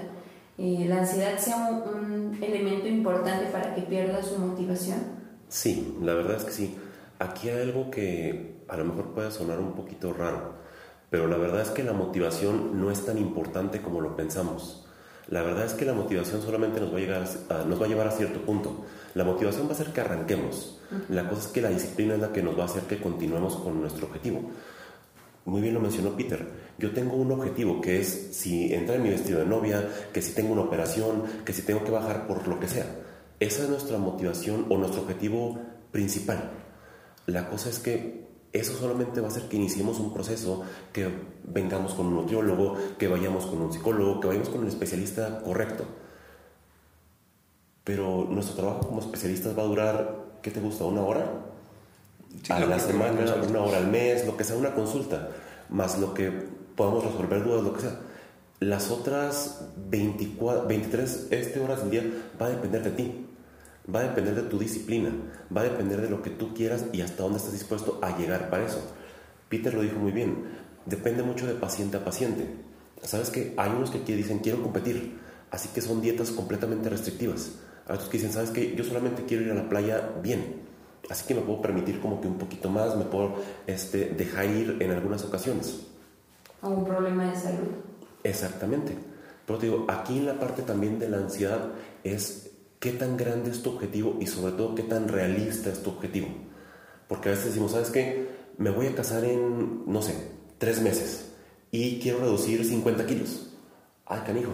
eh, 0.57 0.85
la 0.87 0.99
ansiedad 0.99 1.37
sea 1.37 1.69
un, 1.69 2.37
elemento 2.41 2.87
importante 2.87 3.47
para 3.47 3.73
que 3.73 3.81
pierda 3.81 4.21
su 4.21 4.37
motivación? 4.37 4.99
Sí, 5.49 5.97
la 6.01 6.13
verdad 6.13 6.37
es 6.37 6.43
que 6.43 6.51
sí. 6.51 6.77
Aquí 7.19 7.49
hay 7.49 7.61
algo 7.63 7.89
que 7.89 8.61
a 8.67 8.77
lo 8.77 8.85
mejor 8.85 9.13
puede 9.13 9.31
sonar 9.31 9.59
un 9.59 9.73
poquito 9.73 10.13
raro, 10.13 10.53
pero 11.09 11.27
la 11.27 11.37
verdad 11.37 11.61
es 11.61 11.69
que 11.69 11.83
la 11.83 11.93
motivación 11.93 12.79
no 12.79 12.91
es 12.91 13.05
tan 13.05 13.17
importante 13.17 13.81
como 13.81 14.01
lo 14.01 14.15
pensamos. 14.15 14.85
La 15.29 15.41
verdad 15.41 15.65
es 15.65 15.73
que 15.73 15.85
la 15.85 15.93
motivación 15.93 16.41
solamente 16.41 16.79
nos 16.79 16.93
va 16.93 16.97
a, 16.97 16.99
llegar 16.99 17.27
a, 17.49 17.63
nos 17.65 17.81
va 17.81 17.85
a 17.85 17.89
llevar 17.89 18.07
a 18.07 18.11
cierto 18.11 18.39
punto. 18.41 18.85
La 19.13 19.25
motivación 19.25 19.65
va 19.65 19.71
a 19.71 19.73
hacer 19.73 19.87
que 19.87 19.99
arranquemos. 19.99 20.79
La 21.09 21.27
cosa 21.27 21.41
es 21.41 21.47
que 21.47 21.61
la 21.61 21.69
disciplina 21.69 22.13
es 22.13 22.21
la 22.21 22.31
que 22.31 22.41
nos 22.41 22.57
va 22.57 22.63
a 22.63 22.65
hacer 22.67 22.83
que 22.83 22.99
continuemos 22.99 23.57
con 23.57 23.81
nuestro 23.81 24.07
objetivo. 24.07 24.41
Muy 25.43 25.61
bien 25.61 25.73
lo 25.73 25.81
mencionó 25.81 26.15
Peter. 26.15 26.45
Yo 26.77 26.91
tengo 26.91 27.15
un 27.15 27.31
objetivo 27.31 27.81
que 27.81 27.99
es 27.99 28.29
si 28.31 28.73
entra 28.73 28.95
en 28.95 29.03
mi 29.03 29.09
vestido 29.09 29.39
de 29.39 29.45
novia, 29.45 29.89
que 30.13 30.21
si 30.21 30.33
tengo 30.33 30.53
una 30.53 30.61
operación, 30.61 31.23
que 31.43 31.51
si 31.51 31.63
tengo 31.63 31.83
que 31.83 31.91
bajar 31.91 32.27
por 32.27 32.47
lo 32.47 32.59
que 32.59 32.67
sea. 32.67 32.85
Esa 33.39 33.63
es 33.63 33.69
nuestra 33.69 33.97
motivación 33.97 34.65
o 34.69 34.77
nuestro 34.77 35.01
objetivo 35.01 35.59
principal. 35.91 36.51
La 37.27 37.49
cosa 37.49 37.69
es 37.69 37.79
que 37.79 38.25
eso 38.53 38.73
solamente 38.73 39.21
va 39.21 39.27
a 39.27 39.29
hacer 39.29 39.43
que 39.43 39.57
iniciemos 39.57 39.99
un 39.99 40.13
proceso, 40.13 40.63
que 40.91 41.09
vengamos 41.43 41.93
con 41.93 42.07
un 42.07 42.15
nutriólogo, 42.15 42.75
que 42.97 43.07
vayamos 43.07 43.45
con 43.45 43.61
un 43.61 43.71
psicólogo, 43.71 44.19
que 44.19 44.27
vayamos 44.27 44.49
con 44.49 44.61
un 44.61 44.67
especialista 44.67 45.43
correcto. 45.43 45.85
Pero 47.83 48.25
nuestro 48.29 48.55
trabajo 48.55 48.87
como 48.87 49.01
especialistas 49.01 49.57
va 49.57 49.63
a 49.63 49.67
durar, 49.67 50.25
¿qué 50.41 50.51
te 50.51 50.59
gusta? 50.59 50.85
¿Una 50.85 51.01
hora? 51.01 51.47
a 52.49 52.59
la 52.59 52.79
semana, 52.79 53.35
una 53.47 53.61
hora 53.61 53.77
al 53.77 53.87
mes, 53.87 54.25
lo 54.25 54.37
que 54.37 54.43
sea, 54.43 54.55
una 54.55 54.73
consulta, 54.73 55.29
más 55.69 55.99
lo 55.99 56.13
que 56.13 56.31
podamos 56.75 57.03
resolver 57.03 57.43
dudas, 57.43 57.63
lo 57.63 57.73
que 57.73 57.81
sea. 57.81 57.99
Las 58.59 58.89
otras 58.89 59.67
24, 59.89 60.67
23 60.67 61.27
este 61.31 61.59
horas 61.59 61.81
del 61.81 61.91
día 61.91 62.03
va 62.41 62.47
a 62.47 62.49
depender 62.49 62.83
de 62.83 62.91
ti, 62.91 63.26
va 63.93 64.01
a 64.01 64.03
depender 64.03 64.35
de 64.35 64.43
tu 64.43 64.59
disciplina, 64.59 65.11
va 65.55 65.61
a 65.61 65.65
depender 65.65 66.01
de 66.01 66.09
lo 66.09 66.21
que 66.21 66.29
tú 66.29 66.53
quieras 66.53 66.85
y 66.91 67.01
hasta 67.01 67.23
dónde 67.23 67.37
estás 67.37 67.53
dispuesto 67.53 67.99
a 68.01 68.17
llegar 68.17 68.49
para 68.49 68.65
eso. 68.65 68.81
Peter 69.49 69.73
lo 69.73 69.81
dijo 69.81 69.97
muy 69.97 70.11
bien, 70.11 70.43
depende 70.85 71.23
mucho 71.23 71.47
de 71.47 71.53
paciente 71.53 71.97
a 71.97 72.05
paciente. 72.05 72.47
Sabes 73.01 73.29
que 73.29 73.53
hay 73.57 73.71
unos 73.71 73.91
que 73.91 73.99
dicen 73.99 74.39
quiero 74.39 74.61
competir, 74.61 75.17
así 75.51 75.69
que 75.69 75.81
son 75.81 76.01
dietas 76.01 76.31
completamente 76.31 76.89
restrictivas. 76.89 77.53
Hay 77.87 77.95
otros 77.95 78.09
que 78.09 78.17
dicen, 78.17 78.33
sabes 78.33 78.49
que 78.49 78.75
yo 78.75 78.83
solamente 78.83 79.23
quiero 79.25 79.43
ir 79.43 79.51
a 79.51 79.55
la 79.55 79.69
playa 79.69 80.09
bien 80.21 80.67
Así 81.09 81.25
que 81.25 81.35
me 81.35 81.41
puedo 81.41 81.61
permitir 81.61 82.01
como 82.01 82.19
que 82.19 82.27
un 82.27 82.37
poquito 82.37 82.69
más, 82.69 82.95
me 82.97 83.05
puedo 83.05 83.35
este, 83.65 84.09
dejar 84.09 84.45
ir 84.45 84.77
en 84.79 84.91
algunas 84.91 85.23
ocasiones. 85.23 85.85
A 86.61 86.67
un 86.67 86.83
problema 86.83 87.29
de 87.29 87.35
salud. 87.35 87.67
Exactamente. 88.23 88.97
Pero 89.45 89.59
te 89.59 89.67
digo, 89.67 89.85
aquí 89.87 90.17
en 90.17 90.25
la 90.25 90.39
parte 90.39 90.63
también 90.63 90.99
de 90.99 91.09
la 91.09 91.17
ansiedad 91.17 91.69
es 92.03 92.46
qué 92.79 92.91
tan 92.91 93.17
grande 93.17 93.51
es 93.51 93.63
tu 93.63 93.71
objetivo 93.71 94.17
y 94.19 94.27
sobre 94.27 94.53
todo 94.53 94.75
qué 94.75 94.83
tan 94.83 95.07
realista 95.07 95.69
es 95.69 95.83
tu 95.83 95.89
objetivo. 95.89 96.27
Porque 97.07 97.29
a 97.29 97.31
veces 97.31 97.47
decimos, 97.47 97.71
¿sabes 97.71 97.89
qué? 97.89 98.27
Me 98.57 98.69
voy 98.69 98.87
a 98.87 98.95
casar 98.95 99.23
en, 99.23 99.83
no 99.85 100.01
sé, 100.01 100.15
tres 100.57 100.81
meses 100.81 101.31
y 101.71 101.99
quiero 101.99 102.19
reducir 102.19 102.63
50 102.63 103.05
kilos. 103.05 103.53
Ay, 104.05 104.21
canijo. 104.25 104.51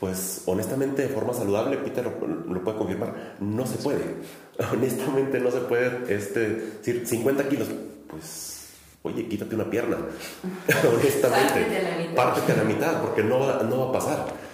Pues 0.00 0.42
honestamente, 0.46 1.02
de 1.02 1.08
forma 1.08 1.32
saludable, 1.34 1.76
Peter 1.76 2.04
lo 2.04 2.64
puede 2.64 2.78
confirmar, 2.78 3.36
no 3.40 3.66
se 3.66 3.76
puede 3.76 4.16
honestamente 4.72 5.40
no 5.40 5.50
se 5.50 5.60
puede 5.60 6.14
este, 6.14 6.48
decir 6.78 7.06
50 7.06 7.48
kilos. 7.48 7.68
Pues, 8.08 8.68
oye, 9.02 9.28
quítate 9.28 9.54
una 9.54 9.68
pierna. 9.68 9.96
honestamente, 10.94 12.12
pártete 12.14 12.52
a 12.52 12.56
la 12.56 12.64
mitad, 12.64 13.02
porque 13.02 13.22
no 13.22 13.62
no 13.62 13.78
va 13.80 13.88
a 13.88 13.92
pasar. 13.92 14.45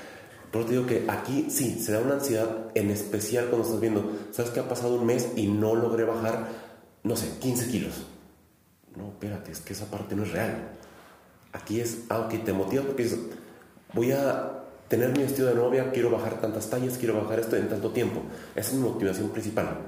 Pero 0.53 0.67
te 0.67 0.73
digo 0.73 0.87
que 0.87 1.07
aquí 1.09 1.47
sí, 1.49 1.81
se 1.83 1.93
da 1.93 2.01
una 2.01 2.15
ansiedad, 2.15 2.71
en 2.75 2.91
especial 2.91 3.47
cuando 3.47 3.67
estás 3.67 3.81
viendo, 3.81 4.13
sabes 4.33 4.51
que 4.51 4.61
ha 4.61 4.69
pasado 4.69 4.95
un 4.95 5.07
mes 5.07 5.31
y 5.35 5.47
no 5.47 5.75
logré 5.75 6.05
bajar, 6.05 6.47
no 7.03 7.17
sé, 7.17 7.39
15 7.41 7.69
kilos. 7.69 7.95
No, 8.95 9.09
espérate, 9.09 9.51
es 9.51 9.61
que 9.61 9.73
esa 9.73 9.87
parte 9.87 10.15
no 10.15 10.25
es 10.25 10.33
real. 10.33 10.69
Aquí 11.55 11.81
es, 11.81 12.03
aunque 12.11 12.39
te 12.39 12.53
motiva 12.53 12.83
porque 12.83 13.05
dices, 13.05 13.19
voy 13.95 14.13
a 14.13 14.63
tener 14.89 15.17
mi 15.17 15.23
vestido 15.23 15.49
de 15.49 15.55
novia, 15.55 15.91
quiero 15.91 16.11
bajar 16.11 16.39
tantas 16.39 16.69
tallas, 16.69 16.99
quiero 16.99 17.23
bajar 17.23 17.41
esto 17.41 17.57
en 17.57 17.71
tanto 17.71 17.91
tiempo. 17.91 18.21
Esa 18.55 18.73
es 18.73 18.75
mi 18.75 18.83
motivación 18.83 19.31
principal. 19.31 19.79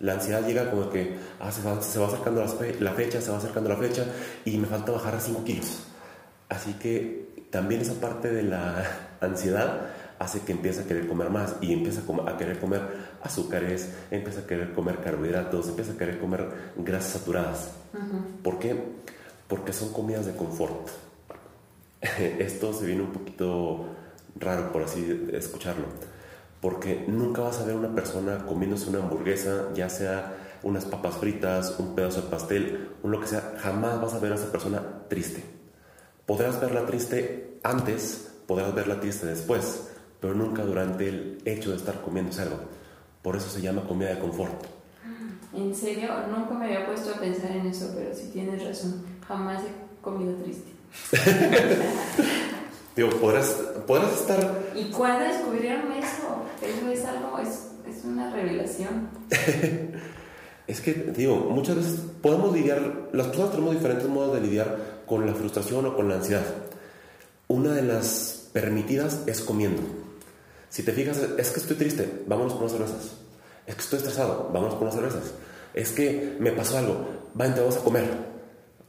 La 0.00 0.14
ansiedad 0.14 0.44
llega 0.44 0.68
como 0.70 0.90
que 0.90 1.16
ah, 1.38 1.52
se, 1.52 1.62
va, 1.62 1.74
acercando 1.78 2.40
la, 2.40 2.92
fecha, 2.92 3.20
se 3.20 3.30
va 3.30 3.38
acercando 3.38 3.68
la 3.68 3.76
fecha 3.76 4.04
y 4.44 4.56
me 4.58 4.66
falta 4.66 4.90
bajar 4.90 5.14
a 5.14 5.20
5 5.20 5.44
kilos. 5.44 5.84
Así 6.48 6.72
que 6.74 7.46
también 7.50 7.80
esa 7.82 7.94
parte 7.94 8.32
de 8.32 8.42
la 8.42 8.84
ansiedad 9.20 9.80
hace 10.18 10.40
que 10.40 10.52
empiece 10.52 10.82
a 10.82 10.84
querer 10.84 11.06
comer 11.06 11.30
más 11.30 11.56
y 11.60 11.72
empieza 11.72 12.02
a 12.26 12.36
querer 12.36 12.58
comer 12.58 12.82
azúcares, 13.22 13.92
empieza 14.10 14.40
a 14.40 14.46
querer 14.46 14.72
comer 14.72 14.98
carbohidratos, 14.98 15.68
empieza 15.68 15.92
a 15.92 15.96
querer 15.96 16.18
comer 16.18 16.48
grasas 16.76 17.12
saturadas. 17.12 17.70
¿Por 18.42 18.58
qué? 18.58 18.76
Porque 19.46 19.72
son 19.72 19.92
comidas 19.92 20.26
de 20.26 20.34
confort. 20.34 20.88
Esto 22.38 22.72
se 22.72 22.86
viene 22.86 23.02
un 23.02 23.12
poquito 23.12 23.86
raro, 24.36 24.72
por 24.72 24.82
así 24.82 25.28
escucharlo. 25.32 25.86
Porque 26.60 27.04
nunca 27.06 27.42
vas 27.42 27.60
a 27.60 27.64
ver 27.64 27.76
una 27.76 27.94
persona 27.94 28.44
comiéndose 28.44 28.90
una 28.90 28.98
hamburguesa, 28.98 29.68
ya 29.74 29.88
sea 29.88 30.34
unas 30.62 30.84
papas 30.84 31.16
fritas, 31.16 31.76
un 31.78 31.94
pedazo 31.94 32.22
de 32.22 32.28
pastel, 32.28 32.90
un 33.02 33.12
lo 33.12 33.20
que 33.20 33.28
sea, 33.28 33.54
jamás 33.58 34.00
vas 34.00 34.14
a 34.14 34.18
ver 34.18 34.32
a 34.32 34.34
esa 34.34 34.50
persona 34.50 34.82
triste. 35.08 35.44
Podrás 36.26 36.60
verla 36.60 36.84
triste 36.84 37.58
antes, 37.62 38.32
podrás 38.46 38.74
verla 38.74 39.00
triste 39.00 39.26
después, 39.26 39.88
pero 40.20 40.34
nunca 40.34 40.64
durante 40.64 41.08
el 41.08 41.38
hecho 41.44 41.70
de 41.70 41.76
estar 41.76 42.00
comiendo 42.00 42.36
algo. 42.40 42.58
Por 43.22 43.36
eso 43.36 43.48
se 43.48 43.60
llama 43.60 43.82
comida 43.82 44.10
de 44.10 44.18
confort. 44.18 44.64
En 45.54 45.74
serio, 45.74 46.10
nunca 46.30 46.54
me 46.54 46.66
había 46.66 46.86
puesto 46.86 47.10
a 47.14 47.20
pensar 47.20 47.50
en 47.52 47.66
eso, 47.66 47.92
pero 47.96 48.14
si 48.14 48.28
tienes 48.28 48.62
razón, 48.62 49.04
jamás 49.26 49.62
he 49.64 50.02
comido 50.02 50.34
triste. 50.34 50.70
Digo, 52.96 53.10
podrás, 53.10 53.46
podrás 53.86 54.12
estar... 54.12 54.70
¿Y 54.74 54.90
cuándo 54.90 55.24
descubrieron 55.24 55.92
eso? 55.92 56.44
Eso 56.62 56.90
es 56.90 57.04
algo, 57.04 57.38
es, 57.38 57.68
es 57.88 58.04
una 58.04 58.32
revelación. 58.32 59.08
es 60.66 60.80
que, 60.80 60.94
digo, 61.16 61.36
muchas 61.36 61.76
veces 61.76 62.00
podemos 62.20 62.52
lidiar, 62.52 63.08
las 63.12 63.28
personas 63.28 63.52
tenemos 63.52 63.74
diferentes 63.74 64.08
modos 64.08 64.34
de 64.34 64.40
lidiar 64.40 65.02
con 65.06 65.26
la 65.26 65.34
frustración 65.34 65.86
o 65.86 65.96
con 65.96 66.08
la 66.08 66.16
ansiedad. 66.16 66.44
Una 67.46 67.72
de 67.72 67.82
las 67.82 68.48
permitidas 68.52 69.22
es 69.26 69.40
comiendo. 69.40 69.82
Si 70.68 70.82
te 70.82 70.92
fijas, 70.92 71.18
es 71.38 71.50
que 71.50 71.60
estoy 71.60 71.76
triste, 71.76 72.22
vámonos 72.26 72.52
con 72.52 72.62
unas 72.62 72.72
cervezas. 72.72 73.12
Es 73.66 73.74
que 73.74 73.80
estoy 73.80 73.98
estresado, 73.98 74.50
vámonos 74.52 74.74
con 74.74 74.82
unas 74.82 74.94
cervezas. 74.94 75.34
Es 75.74 75.92
que 75.92 76.36
me 76.38 76.52
pasó 76.52 76.78
algo, 76.78 77.06
vamos 77.34 77.76
a 77.76 77.80
comer. 77.80 78.04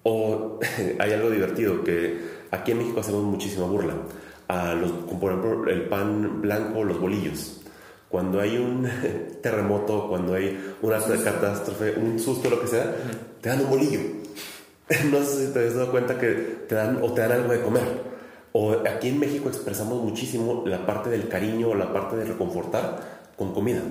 O 0.03 0.59
hay 0.99 1.11
algo 1.11 1.29
divertido 1.29 1.83
que 1.83 2.39
Aquí 2.51 2.71
en 2.71 2.79
México 2.79 2.99
hacemos 2.99 3.23
muchísima 3.23 3.65
burla. 3.65 3.93
A 4.47 4.73
los, 4.73 4.91
por 4.91 5.31
ejemplo, 5.31 5.69
el 5.69 5.83
pan 5.83 6.41
blanco, 6.41 6.83
los 6.83 6.99
bolillos. 6.99 7.61
Cuando 8.09 8.39
hay 8.39 8.57
un 8.57 8.89
terremoto, 9.43 10.07
cuando 10.09 10.33
hay 10.33 10.73
una 10.81 10.99
catástrofe, 10.99 11.93
un 11.95 12.19
susto, 12.19 12.49
lo 12.49 12.59
que 12.59 12.67
sea, 12.67 12.95
te 13.41 13.49
dan 13.49 13.61
un 13.61 13.69
bolillo. 13.69 13.99
No 15.11 15.23
sé 15.23 15.45
si 15.45 15.53
te 15.53 15.67
has 15.67 15.75
dado 15.75 15.91
cuenta 15.91 16.17
que 16.17 16.31
te 16.67 16.73
dan 16.73 16.97
o 17.03 17.13
te 17.13 17.21
dan 17.21 17.33
algo 17.33 17.53
de 17.53 17.61
comer. 17.61 18.08
O 18.51 18.71
aquí 18.87 19.09
en 19.09 19.19
México 19.19 19.49
expresamos 19.49 20.03
muchísimo 20.03 20.63
la 20.65 20.85
parte 20.85 21.09
del 21.09 21.27
cariño, 21.27 21.75
la 21.75 21.93
parte 21.93 22.15
de 22.15 22.25
reconfortar 22.25 23.31
con 23.35 23.53
comida. 23.53 23.81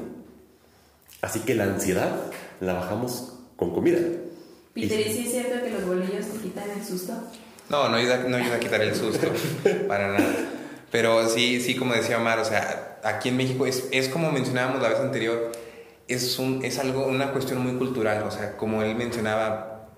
Así 1.23 1.41
que 1.41 1.55
la 1.55 1.65
ansiedad 1.65 2.11
la 2.61 2.75
bajamos 2.75 3.35
con 3.57 3.73
comida. 3.73 3.99
Peter, 4.75 5.01
¿y 5.01 5.13
si 5.13 5.27
es 5.27 5.31
cierto 5.31 5.65
que 5.65 5.71
los 5.71 5.85
bolillos 5.87 6.27
te 6.27 6.39
quitan 6.39 6.71
el 6.71 6.85
susto? 6.85 7.13
No, 7.69 7.89
no 7.89 7.97
ayuda, 7.97 8.25
no 8.29 8.37
ayuda 8.37 8.57
a 8.57 8.61
quitar 8.61 8.81
el 8.81 8.95
susto, 8.95 9.29
para 9.89 10.09
nada. 10.09 10.35
Pero 10.91 11.29
sí, 11.29 11.61
sí, 11.61 11.75
como 11.75 11.93
decía 11.95 12.19
Omar, 12.19 12.39
o 12.39 12.45
sea, 12.45 12.99
aquí 13.05 13.29
en 13.29 13.37
México 13.37 13.67
es, 13.67 13.89
es 13.93 14.09
como 14.09 14.33
mencionábamos 14.33 14.81
la 14.81 14.89
vez 14.89 15.01
anterior, 15.01 15.53
es, 16.07 16.39
un, 16.39 16.65
es 16.65 16.79
algo, 16.79 17.07
una 17.07 17.33
cuestión 17.33 17.61
muy 17.61 17.77
cultural, 17.77 18.23
o 18.23 18.31
sea, 18.31 18.57
como 18.57 18.83
él 18.83 18.95
mencionaba, 18.95 19.89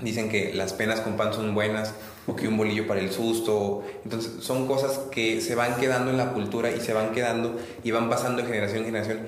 dicen 0.00 0.28
que 0.28 0.52
las 0.54 0.72
penas 0.72 1.00
con 1.00 1.16
pan 1.16 1.32
son 1.32 1.54
buenas, 1.54 1.94
o 2.30 2.36
que 2.36 2.48
un 2.48 2.56
bolillo 2.56 2.86
para 2.86 3.00
el 3.00 3.10
susto, 3.10 3.82
entonces 4.04 4.44
son 4.44 4.66
cosas 4.66 4.98
que 5.10 5.40
se 5.40 5.54
van 5.54 5.76
quedando 5.76 6.10
en 6.10 6.16
la 6.16 6.32
cultura 6.32 6.70
y 6.70 6.80
se 6.80 6.92
van 6.92 7.12
quedando 7.12 7.58
y 7.82 7.90
van 7.90 8.08
pasando 8.08 8.42
de 8.42 8.48
generación 8.48 8.80
en 8.80 8.84
generación 8.86 9.18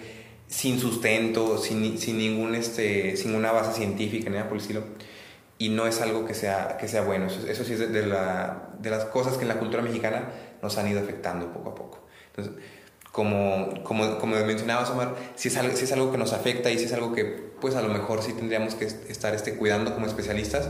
sin 0.46 0.78
sustento, 0.78 1.58
sin, 1.58 1.98
sin 1.98 2.18
ningún, 2.18 2.54
este, 2.54 3.16
sin 3.16 3.34
una 3.34 3.52
base 3.52 3.72
científica, 3.72 4.28
ni 4.28 4.36
nada 4.36 4.48
por 4.48 4.58
el 4.58 4.62
estilo 4.62 4.82
y 5.62 5.68
no 5.68 5.86
es 5.86 6.00
algo 6.00 6.26
que 6.26 6.34
sea, 6.34 6.76
que 6.76 6.88
sea 6.88 7.02
bueno. 7.02 7.26
Eso, 7.26 7.64
sí 7.64 7.74
es 7.74 7.92
de, 7.92 8.04
la, 8.04 8.70
de, 8.80 8.90
las 8.90 9.04
cosas 9.04 9.36
que 9.36 9.42
en 9.42 9.48
la 9.48 9.60
cultura 9.60 9.80
mexicana 9.80 10.24
nos 10.60 10.76
han 10.76 10.88
ido 10.88 10.98
afectando 10.98 11.52
poco 11.52 11.70
a 11.70 11.74
poco. 11.76 11.98
Entonces, 12.30 12.54
como, 13.12 13.72
como, 13.84 14.18
como 14.18 14.34
mencionabas, 14.44 14.90
Omar, 14.90 15.14
si 15.36 15.48
es, 15.48 15.56
algo, 15.56 15.76
si 15.76 15.84
es 15.84 15.92
algo 15.92 16.10
que 16.10 16.18
nos 16.18 16.32
afecta 16.32 16.72
y 16.72 16.80
si 16.80 16.86
es 16.86 16.92
algo 16.92 17.12
que, 17.12 17.24
pues 17.60 17.76
a 17.76 17.82
lo 17.82 17.90
mejor 17.90 18.24
sí 18.24 18.32
tendríamos 18.32 18.74
que 18.74 18.86
estar 18.86 19.34
este, 19.36 19.54
cuidando 19.54 19.94
como 19.94 20.06
especialistas, 20.06 20.68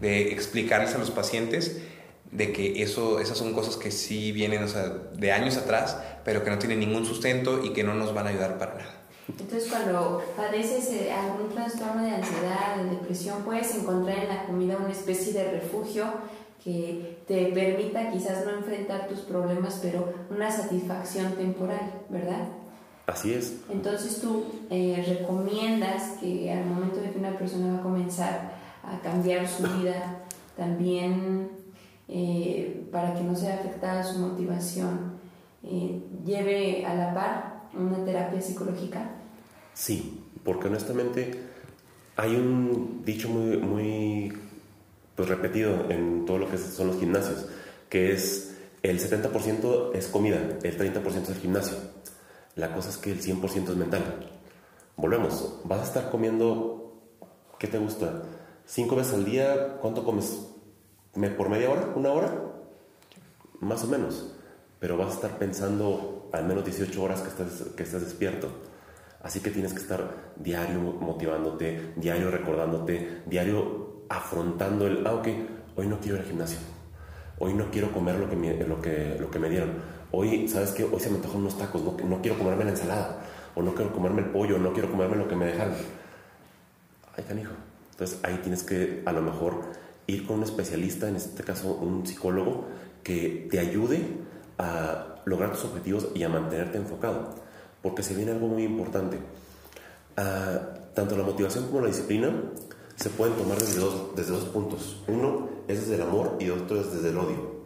de 0.00 0.32
explicarles 0.32 0.94
a 0.94 0.98
los 0.98 1.10
pacientes 1.10 1.82
de 2.30 2.52
que 2.52 2.82
eso, 2.82 3.18
esas 3.18 3.36
son 3.36 3.52
cosas 3.54 3.76
que 3.76 3.90
sí 3.90 4.32
vienen 4.32 4.62
o 4.62 4.68
sea, 4.68 4.88
de 5.14 5.32
años 5.32 5.56
atrás, 5.56 5.98
pero 6.24 6.44
que 6.44 6.50
no 6.50 6.58
tienen 6.58 6.80
ningún 6.80 7.04
sustento 7.04 7.64
y 7.64 7.72
que 7.72 7.82
no 7.82 7.94
nos 7.94 8.14
van 8.14 8.26
a 8.26 8.30
ayudar 8.30 8.58
para 8.58 8.74
nada. 8.74 8.94
Entonces, 9.28 9.68
cuando 9.70 10.22
padeces 10.36 11.08
algún 11.12 11.50
trastorno 11.54 12.02
de 12.02 12.10
ansiedad, 12.10 12.76
de 12.76 12.90
depresión, 12.90 13.42
puedes 13.44 13.74
encontrar 13.74 14.18
en 14.18 14.28
la 14.28 14.44
comida 14.44 14.76
una 14.76 14.90
especie 14.90 15.32
de 15.32 15.50
refugio 15.50 16.04
que 16.62 17.18
te 17.26 17.46
permita 17.46 18.10
quizás 18.10 18.44
no 18.44 18.52
enfrentar 18.52 19.08
tus 19.08 19.20
problemas, 19.20 19.78
pero 19.82 20.12
una 20.30 20.50
satisfacción 20.50 21.34
temporal, 21.34 21.92
¿verdad? 22.08 22.48
Así 23.06 23.32
es. 23.32 23.56
Entonces 23.70 24.20
tú 24.20 24.44
eh, 24.70 25.04
recomiendas 25.06 26.18
que 26.20 26.52
al 26.52 26.66
momento 26.66 27.00
de 27.00 27.10
que 27.10 27.18
una 27.18 27.36
persona 27.36 27.74
va 27.74 27.78
a 27.78 27.82
comenzar 27.82 28.59
a 28.82 29.00
cambiar 29.00 29.46
su 29.48 29.62
vida, 29.62 30.24
también 30.56 31.50
eh, 32.08 32.86
para 32.90 33.14
que 33.14 33.22
no 33.22 33.34
sea 33.36 33.54
afectada 33.54 34.02
su 34.02 34.18
motivación, 34.18 35.18
eh, 35.62 36.02
lleve 36.24 36.84
a 36.84 36.94
la 36.94 37.14
par 37.14 37.60
una 37.74 38.04
terapia 38.04 38.40
psicológica. 38.40 39.10
Sí, 39.74 40.24
porque 40.44 40.68
honestamente 40.68 41.40
hay 42.16 42.34
un 42.34 43.02
dicho 43.04 43.28
muy, 43.28 43.56
muy 43.58 44.32
pues, 45.14 45.28
repetido 45.28 45.90
en 45.90 46.24
todo 46.26 46.38
lo 46.38 46.50
que 46.50 46.58
son 46.58 46.88
los 46.88 46.98
gimnasios, 46.98 47.46
que 47.88 48.12
es 48.12 48.56
el 48.82 48.98
70% 48.98 49.94
es 49.94 50.08
comida, 50.08 50.58
el 50.62 50.78
30% 50.78 51.28
es 51.28 51.38
gimnasio. 51.38 51.76
La 52.56 52.74
cosa 52.74 52.90
es 52.90 52.96
que 52.96 53.12
el 53.12 53.22
100% 53.22 53.70
es 53.70 53.76
mental. 53.76 54.28
Volvemos, 54.96 55.60
vas 55.64 55.80
a 55.80 55.84
estar 55.84 56.10
comiendo, 56.10 56.94
¿qué 57.58 57.68
te 57.68 57.78
gusta? 57.78 58.22
¿Cinco 58.72 58.94
veces 58.94 59.14
al 59.14 59.24
día? 59.24 59.78
¿Cuánto 59.80 60.04
comes? 60.04 60.46
¿Por 61.36 61.48
media 61.48 61.70
hora? 61.70 61.88
¿Una 61.96 62.12
hora? 62.12 62.32
Más 63.58 63.82
o 63.82 63.88
menos. 63.88 64.32
Pero 64.78 64.96
vas 64.96 65.08
a 65.08 65.14
estar 65.14 65.38
pensando 65.38 66.30
al 66.32 66.44
menos 66.44 66.64
18 66.64 67.02
horas 67.02 67.20
que 67.20 67.30
estás, 67.30 67.74
que 67.76 67.82
estás 67.82 68.02
despierto. 68.02 68.48
Así 69.24 69.40
que 69.40 69.50
tienes 69.50 69.72
que 69.72 69.80
estar 69.80 70.34
diario 70.36 70.78
motivándote, 70.78 71.94
diario 71.96 72.30
recordándote, 72.30 73.22
diario 73.26 74.04
afrontando 74.08 74.86
el, 74.86 75.04
ah, 75.04 75.14
ok, 75.14 75.26
hoy 75.74 75.88
no 75.88 75.98
quiero 75.98 76.18
ir 76.18 76.22
al 76.22 76.28
gimnasio, 76.28 76.58
hoy 77.40 77.54
no 77.54 77.72
quiero 77.72 77.92
comer 77.92 78.20
lo 78.20 78.30
que 78.30 78.36
me, 78.36 78.54
lo 78.54 78.80
que, 78.80 79.16
lo 79.18 79.32
que 79.32 79.40
me 79.40 79.50
dieron, 79.50 79.72
hoy, 80.12 80.48
¿sabes 80.48 80.70
qué? 80.70 80.84
Hoy 80.84 81.00
se 81.00 81.10
me 81.10 81.16
antojan 81.16 81.40
unos 81.40 81.58
tacos, 81.58 81.82
no, 81.82 81.96
no 82.04 82.22
quiero 82.22 82.38
comerme 82.38 82.64
la 82.64 82.70
ensalada, 82.70 83.18
o 83.56 83.62
no 83.62 83.74
quiero 83.74 83.92
comerme 83.92 84.22
el 84.22 84.28
pollo, 84.30 84.58
no 84.58 84.72
quiero 84.72 84.90
comerme 84.90 85.16
lo 85.16 85.26
que 85.26 85.34
me 85.34 85.46
dejaron. 85.46 85.74
Ay, 87.16 87.24
canijo. 87.24 87.52
Entonces 88.00 88.18
ahí 88.22 88.38
tienes 88.42 88.62
que 88.62 89.02
a 89.04 89.12
lo 89.12 89.20
mejor 89.20 89.60
ir 90.06 90.26
con 90.26 90.38
un 90.38 90.44
especialista, 90.44 91.06
en 91.06 91.16
este 91.16 91.42
caso 91.44 91.74
un 91.74 92.06
psicólogo, 92.06 92.64
que 93.02 93.46
te 93.50 93.58
ayude 93.58 94.00
a 94.58 95.20
lograr 95.26 95.52
tus 95.52 95.64
objetivos 95.64 96.08
y 96.14 96.22
a 96.22 96.30
mantenerte 96.30 96.78
enfocado 96.78 97.34
porque 97.82 98.02
se 98.02 98.14
viene 98.14 98.32
algo 98.32 98.48
muy 98.48 98.64
importante. 98.64 99.18
Ah, 100.16 100.60
tanto 100.94 101.16
la 101.16 101.24
motivación 101.24 101.66
como 101.66 101.80
la 101.80 101.88
disciplina 101.88 102.30
se 102.96 103.10
pueden 103.10 103.34
tomar 103.36 103.58
desde 103.58 103.80
dos, 103.80 104.14
desde 104.16 104.32
dos 104.32 104.44
puntos. 104.44 105.02
Uno 105.08 105.48
es 105.68 105.80
desde 105.80 105.94
el 105.96 106.02
amor 106.02 106.36
y 106.40 106.50
otro 106.50 106.80
es 106.80 106.92
desde 106.92 107.10
el 107.10 107.18
odio. 107.18 107.60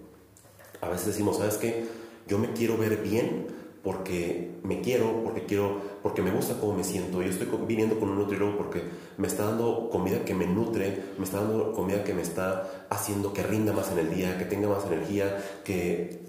A 0.81 0.89
veces 0.89 1.07
decimos, 1.07 1.39
¿sabes 1.39 1.57
qué? 1.57 1.87
Yo 2.29 2.39
me 2.39 2.53
quiero 2.53 2.77
ver 2.77 2.99
bien 2.99 3.49
porque 3.85 4.59
me 4.63 4.81
quiero, 4.81 5.23
porque 5.23 5.45
quiero, 5.45 5.81
porque 6.03 6.23
me 6.23 6.31
gusta 6.31 6.59
cómo 6.59 6.75
me 6.75 6.83
siento. 6.83 7.23
Yo 7.23 7.29
estoy 7.29 7.47
viniendo 7.67 8.01
con 8.01 8.09
un 8.09 8.19
nutriólogo 8.19 8.57
porque 8.57 8.83
me 9.19 9.27
está 9.27 9.45
dando 9.45 9.91
comida 9.91 10.25
que 10.25 10.35
me 10.35 10.47
nutre, 10.47 11.03
me 11.19 11.25
está 11.25 11.43
dando 11.43 11.73
comida 11.73 12.03
que 12.03 12.15
me 12.15 12.23
está 12.23 12.87
haciendo 12.89 13.33
que 13.33 13.43
rinda 13.43 13.73
más 13.73 13.93
en 13.93 13.99
el 13.99 14.15
día, 14.15 14.39
que 14.39 14.47
tenga 14.47 14.69
más 14.69 14.87
energía, 14.87 15.45
que 15.65 16.21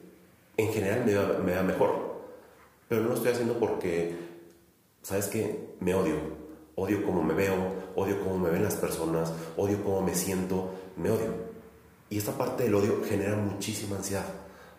en 0.57 0.73
general 0.73 1.05
me 1.05 1.43
me 1.43 1.55
va 1.55 1.63
mejor. 1.63 2.15
Pero 2.89 3.01
no 3.01 3.09
lo 3.09 3.15
estoy 3.15 3.31
haciendo 3.31 3.57
porque, 3.57 4.15
¿sabes 5.01 5.27
qué? 5.27 5.75
Me 5.79 5.95
odio. 5.95 6.45
Odio 6.75 7.05
cómo 7.05 7.23
me 7.23 7.33
veo, 7.33 7.55
odio 7.95 8.19
cómo 8.21 8.37
me 8.37 8.49
ven 8.49 8.63
las 8.63 8.75
personas, 8.75 9.31
odio 9.55 9.81
cómo 9.81 10.01
me 10.01 10.13
siento, 10.13 10.71
me 10.97 11.09
odio. 11.09 11.31
Y 12.09 12.17
esta 12.17 12.37
parte 12.37 12.63
del 12.63 12.75
odio 12.75 13.01
genera 13.07 13.37
muchísima 13.37 13.95
ansiedad, 13.95 14.25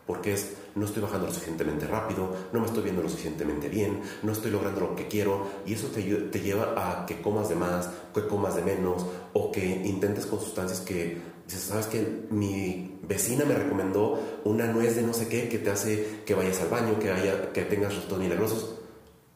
porque 0.07 0.35
es, 0.35 0.53
no 0.75 0.87
estoy 0.87 1.03
bajando 1.03 1.27
lo 1.27 1.33
suficientemente 1.33 1.87
rápido, 1.87 2.31
no 2.53 2.61
me 2.61 2.67
estoy 2.67 2.85
viendo 2.85 3.03
lo 3.03 3.09
suficientemente 3.09 3.69
bien, 3.69 4.01
no 4.23 4.33
estoy 4.33 4.51
logrando 4.51 4.81
lo 4.81 4.97
que 4.97 5.09
quiero, 5.09 5.47
y 5.67 5.75
eso 5.75 5.89
te, 5.89 6.03
lleva 6.03 6.75
a 6.77 7.07
que 7.07 7.21
comas 7.21 7.49
de 7.49 7.57
más, 7.57 7.91
que 8.15 8.27
comas 8.27 8.55
de 8.55 8.63
menos, 8.63 9.05
o 9.33 9.51
que 9.51 9.65
intentes 9.65 10.27
con 10.27 10.41
sustancias 10.41 10.81
que 10.81 11.37
¿sabes 11.47 11.87
que 11.87 12.27
Mi 12.31 12.99
vecina 13.03 13.45
me 13.45 13.55
recomendó 13.55 14.19
una 14.45 14.67
nuez 14.67 14.97
de 14.97 15.03
no 15.03 15.13
sé 15.13 15.29
qué 15.29 15.49
que 15.49 15.59
te 15.59 15.71
hace 15.71 16.23
que 16.25 16.35
vayas 16.35 16.61
al 16.61 16.69
baño, 16.69 16.99
que, 16.99 17.11
haya, 17.11 17.53
que 17.53 17.63
tengas 17.63 17.95
resultados 17.95 18.23
milagrosos. 18.23 18.75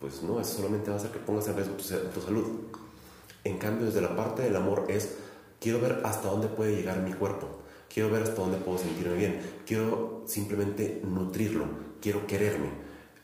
Pues 0.00 0.22
no, 0.22 0.40
eso 0.40 0.56
solamente 0.56 0.90
va 0.90 0.96
a 0.96 0.98
hacer 0.98 1.10
que 1.10 1.18
pongas 1.18 1.46
en 1.48 1.56
riesgo 1.56 1.74
tu, 1.74 1.84
tu 1.84 2.20
salud. 2.20 2.46
En 3.44 3.58
cambio, 3.58 3.86
desde 3.86 4.00
la 4.00 4.16
parte 4.16 4.42
del 4.42 4.56
amor 4.56 4.86
es, 4.88 5.16
quiero 5.60 5.80
ver 5.80 6.00
hasta 6.04 6.28
dónde 6.28 6.48
puede 6.48 6.74
llegar 6.74 6.98
mi 7.00 7.12
cuerpo. 7.12 7.46
Quiero 7.92 8.10
ver 8.10 8.22
hasta 8.22 8.40
dónde 8.40 8.58
puedo 8.58 8.78
sentirme 8.78 9.16
bien. 9.16 9.40
Quiero 9.66 10.22
simplemente 10.26 11.00
nutrirlo. 11.04 11.64
Quiero 12.00 12.26
quererme. 12.26 12.68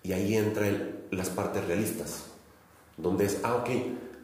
Y 0.02 0.12
ahí 0.12 0.36
entran 0.36 1.04
las 1.10 1.30
partes 1.30 1.64
realistas. 1.66 2.24
Donde 2.96 3.26
es, 3.26 3.40
ah, 3.44 3.56
ok, 3.56 3.70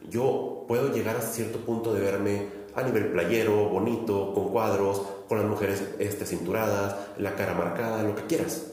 yo 0.09 0.65
puedo 0.67 0.93
llegar 0.93 1.15
a 1.15 1.21
cierto 1.21 1.59
punto 1.59 1.93
de 1.93 2.01
verme 2.01 2.47
a 2.75 2.83
nivel 2.83 3.11
playero, 3.11 3.69
bonito, 3.69 4.33
con 4.33 4.49
cuadros, 4.49 5.01
con 5.27 5.37
las 5.37 5.47
mujeres 5.47 5.83
este, 5.99 6.25
cinturadas, 6.25 6.95
la 7.17 7.35
cara 7.35 7.53
marcada, 7.53 8.03
lo 8.03 8.15
que 8.15 8.25
quieras, 8.25 8.71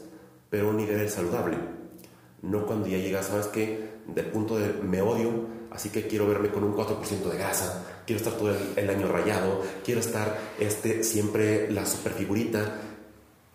pero 0.49 0.69
un 0.69 0.77
nivel 0.77 1.09
saludable. 1.09 1.57
No 2.41 2.65
cuando 2.65 2.87
ya 2.87 2.97
llegas, 2.97 3.27
¿sabes 3.27 3.47
qué? 3.47 3.91
Del 4.07 4.25
punto 4.25 4.57
de 4.57 4.73
me 4.73 5.01
odio, 5.01 5.45
así 5.71 5.89
que 5.89 6.07
quiero 6.07 6.27
verme 6.27 6.49
con 6.49 6.63
un 6.63 6.75
4% 6.75 7.29
de 7.29 7.37
grasa, 7.37 8.03
quiero 8.05 8.19
estar 8.19 8.37
todo 8.37 8.55
el, 8.75 8.89
año 8.89 9.07
rayado, 9.07 9.61
quiero 9.83 9.99
estar 9.99 10.37
este, 10.59 11.03
siempre 11.03 11.71
la 11.71 11.85
super 11.85 12.13
figurita. 12.13 12.79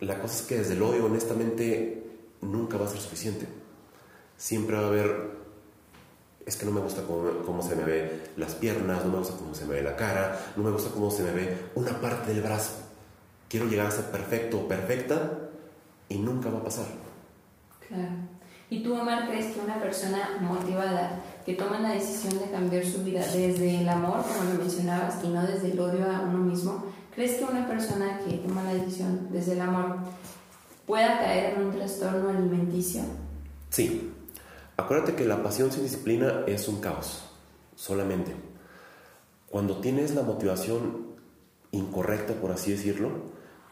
La 0.01 0.19
cosa 0.19 0.41
es 0.41 0.43
que 0.43 0.59
desde 0.59 0.75
el 0.75 0.83
odio, 0.83 1.07
honestamente, 1.07 2.05
nunca 2.43 2.77
va 2.77 2.87
a 2.87 2.89
ser 2.89 3.01
suficiente. 3.01 3.47
Siempre 4.37 4.77
va 4.77 4.83
a 4.83 4.87
haber 4.89 5.37
es 6.47 6.57
que 6.57 6.65
no 6.65 6.71
me 6.71 6.81
gusta 6.81 7.03
cómo, 7.03 7.61
se 7.61 7.75
me 7.75 7.83
ve 7.83 8.31
las 8.37 8.55
piernas, 8.55 9.05
no 9.05 9.11
me 9.11 9.19
gusta 9.19 9.35
cómo 9.37 9.53
se 9.53 9.65
me 9.65 9.75
ve 9.75 9.83
la 9.83 9.97
cara, 9.97 10.53
no 10.57 10.63
me 10.63 10.71
gusta 10.71 10.91
cómo 10.91 11.11
se 11.11 11.25
me 11.25 11.33
ve 11.33 11.59
una 11.75 12.01
parte 12.01 12.33
del 12.33 12.41
brazo. 12.41 12.73
Quiero 13.49 13.67
llegar 13.67 13.89
a 13.89 13.91
ser 13.91 14.05
perfecto 14.13 14.61
o 14.61 14.69
perfecta 14.69 15.51
y 16.09 16.19
nunca 16.19 16.49
va 16.49 16.59
a 16.59 16.63
pasar. 16.63 16.87
Claro. 17.89 18.36
¿Y 18.69 18.83
tú, 18.83 18.95
Omar, 18.95 19.29
crees 19.29 19.55
que 19.55 19.61
una 19.61 19.81
persona 19.81 20.39
motivada 20.41 21.21
que 21.45 21.55
toma 21.55 21.79
la 21.79 21.91
decisión 21.91 22.39
de 22.39 22.51
cambiar 22.51 22.85
su 22.85 23.05
vida 23.05 23.21
desde 23.21 23.81
el 23.81 23.89
amor, 23.89 24.23
como 24.23 24.51
lo 24.51 24.59
mencionabas, 24.59 25.23
y 25.23 25.29
no 25.29 25.47
desde 25.47 25.71
el 25.71 25.79
odio 25.79 26.05
a 26.11 26.23
uno 26.23 26.39
mismo, 26.39 26.85
crees 27.15 27.35
que 27.35 27.45
una 27.45 27.67
persona 27.69 28.19
que 28.19 28.39
toma 28.39 28.65
la 28.65 28.75
decisión 28.75 29.29
desde 29.31 29.53
el 29.53 29.61
amor 29.61 29.99
pueda 30.87 31.19
caer 31.19 31.55
en 31.55 31.67
un 31.67 31.73
trastorno 31.73 32.31
alimenticio? 32.31 33.03
Sí, 33.71 34.13
Acuérdate 34.79 35.15
que 35.15 35.25
la 35.25 35.43
pasión 35.43 35.73
sin 35.73 35.85
disciplina 35.85 36.45
es 36.47 36.69
un 36.69 36.83
caos, 36.83 37.23
solamente. 37.77 38.35
Cuando 39.49 39.79
tienes 39.81 40.15
la 40.15 40.23
motivación 40.23 41.15
incorrecta, 41.73 42.35
por 42.35 42.53
así 42.53 42.73
decirlo, 42.73 43.11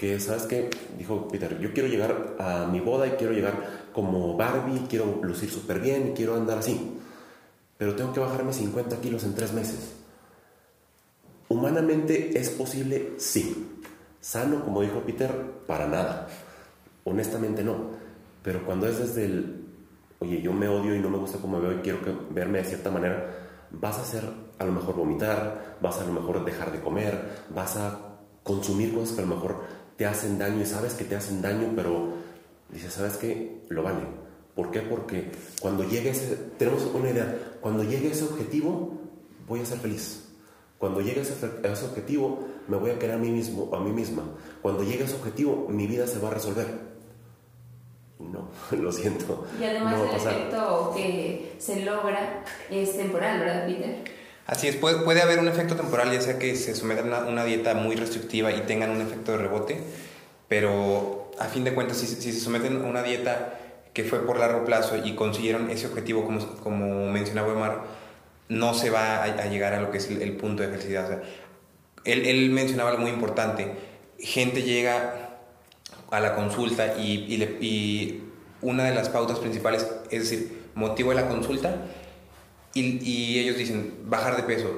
que 0.05 0.21
sabes 0.21 0.43
que, 0.43 0.69
dijo 0.99 1.29
Peter, 1.29 1.59
yo 1.59 1.73
quiero 1.73 1.89
llegar 1.89 2.37
a 2.39 2.67
mi 2.67 2.79
boda 2.79 3.07
y 3.07 3.13
quiero 3.13 3.33
llegar 3.33 3.89
como 3.95 4.37
Barbie, 4.37 4.87
quiero 4.87 5.21
lucir 5.23 5.51
súper 5.51 5.81
bien 5.81 6.13
quiero 6.15 6.35
andar 6.35 6.59
así, 6.59 6.99
pero 7.79 7.95
tengo 7.95 8.13
que 8.13 8.21
bajarme 8.21 8.53
50 8.53 9.01
kilos 9.01 9.25
en 9.25 9.35
tres 9.35 9.55
meses. 9.55 9.95
Humanamente 11.49 12.39
es 12.39 12.51
posible, 12.51 13.15
sí. 13.17 13.67
Sano, 14.21 14.63
como 14.63 14.83
dijo 14.83 15.01
Peter, 15.01 15.31
para 15.67 15.87
nada. 15.87 16.29
Honestamente 17.05 17.65
no. 17.65 17.77
Pero 18.43 18.63
cuando 18.67 18.87
es 18.87 18.99
desde 18.99 19.25
el 19.25 19.65
oye, 20.19 20.43
yo 20.43 20.53
me 20.53 20.69
odio 20.69 20.95
y 20.95 21.01
no 21.01 21.09
me 21.09 21.17
gusta 21.17 21.39
cómo 21.39 21.59
me 21.59 21.67
veo 21.67 21.79
y 21.79 21.83
quiero 21.83 22.03
que, 22.03 22.15
verme 22.31 22.59
de 22.59 22.65
cierta 22.65 22.91
manera, 22.91 23.27
vas 23.71 23.99
a 23.99 24.03
hacer 24.03 24.25
a 24.59 24.65
lo 24.67 24.73
mejor 24.73 24.97
vomitar, 24.97 25.79
vas 25.81 25.99
a 25.99 26.05
lo 26.05 26.13
mejor 26.13 26.45
dejar 26.45 26.73
de 26.73 26.81
comer, 26.81 27.47
vas 27.55 27.77
a 27.77 28.19
consumir 28.43 28.95
cosas 28.95 29.17
que 29.17 29.23
a 29.23 29.27
lo 29.27 29.35
mejor 29.35 29.84
te 29.97 30.07
hacen 30.07 30.39
daño 30.39 30.63
y 30.63 30.67
sabes 30.67 30.95
que 30.95 31.05
te 31.05 31.17
hacen 31.17 31.43
daño, 31.43 31.73
pero 31.75 32.13
dices, 32.71 32.93
¿sabes 32.93 33.17
qué? 33.17 33.63
Lo 33.69 33.83
vale. 33.83 34.01
¿Por 34.55 34.71
qué? 34.71 34.81
Porque 34.81 35.31
cuando 35.61 35.85
llegue 35.85 36.11
ese, 36.11 36.37
tenemos 36.59 36.83
una 36.95 37.11
idea, 37.11 37.57
cuando 37.61 37.83
llegue 37.83 38.11
ese 38.11 38.25
objetivo, 38.25 38.93
voy 39.49 39.61
a 39.61 39.67
ser 39.67 39.79
feliz. 39.79 40.29
Cuando 40.79 41.01
llegue 41.01 41.23
ese, 41.23 41.35
ese 41.63 41.85
objetivo, 41.85 42.47
me 42.69 42.77
voy 42.77 42.91
a 42.91 42.99
querer 42.99 43.17
a 43.17 43.19
mí 43.19 43.31
mismo 43.31 43.75
a 43.75 43.81
mí 43.81 43.91
misma. 43.91 44.23
Cuando 44.63 44.83
llegue 44.83 45.05
ese 45.05 45.17
objetivo, 45.17 45.67
mi 45.69 45.87
vida 45.87 46.07
se 46.07 46.19
va 46.19 46.29
a 46.29 46.35
resolver 46.35 46.95
no, 48.19 48.49
lo 48.77 48.93
siento. 48.93 49.47
Y 49.61 49.65
además 49.65 49.97
el 50.01 50.17
efecto 50.17 50.93
que 50.97 51.55
se 51.59 51.85
logra 51.85 52.45
es 52.71 52.97
temporal, 52.97 53.41
¿verdad, 53.41 53.67
Peter? 53.67 54.05
Así 54.47 54.69
es, 54.69 54.77
puede, 54.77 55.23
haber 55.23 55.39
un 55.39 55.49
efecto 55.49 55.75
temporal, 55.75 56.13
ya 56.13 56.21
sea 56.21 56.39
que 56.39 56.55
se 56.57 56.75
sometan 56.75 57.13
a 57.15 57.21
una 57.21 57.45
dieta 57.45 57.75
muy 57.75 57.97
restrictiva 57.97 58.53
y 58.53 58.61
tengan 58.63 58.91
un 58.91 59.01
efecto 59.01 59.33
de 59.33 59.39
rebote, 59.39 59.81
pero 60.49 61.31
a 61.39 61.47
fin 61.47 61.65
de 61.65 61.73
cuentas, 61.73 61.97
si, 61.97 62.07
se 62.07 62.39
someten 62.39 62.85
a 62.85 62.87
una 62.87 63.03
dieta 63.03 63.59
que 63.95 64.05
fue 64.05 64.27
por 64.27 64.39
largo 64.39 64.65
plazo 64.65 64.97
y 65.03 65.15
consiguieron 65.15 65.71
ese 65.71 65.87
objetivo, 65.87 66.25
como, 66.25 66.45
como 66.57 67.11
mencionaba 67.11 67.53
Omar, 67.53 67.85
no 68.49 68.75
se 68.75 68.91
va 68.91 69.23
a, 69.23 69.47
llegar 69.47 69.73
a 69.73 69.81
lo 69.81 69.91
que 69.91 69.99
es 69.99 70.11
el, 70.11 70.37
punto 70.37 70.63
de 70.63 70.69
felicidad. 70.69 71.23
él, 72.05 72.27
él 72.27 72.51
mencionaba 72.51 72.91
algo 72.91 73.03
muy 73.03 73.11
importante 73.11 73.73
gente 74.19 74.63
llega 74.63 75.39
a 76.11 76.21
la 76.21 76.35
consulta 76.35 76.97
y, 76.99 77.35
y 77.61 78.25
una 78.63 78.85
de 78.85 78.95
las 78.95 79.09
pautas 79.09 79.39
principales 79.39 79.87
es 80.11 80.31
decir, 80.31 80.63
motivo 80.75 81.11
de 81.11 81.17
la 81.17 81.29
consulta 81.29 81.77
y, 82.75 82.99
y 83.09 83.39
ellos 83.39 83.57
dicen 83.57 83.95
bajar 84.05 84.37
de 84.37 84.43
peso. 84.43 84.69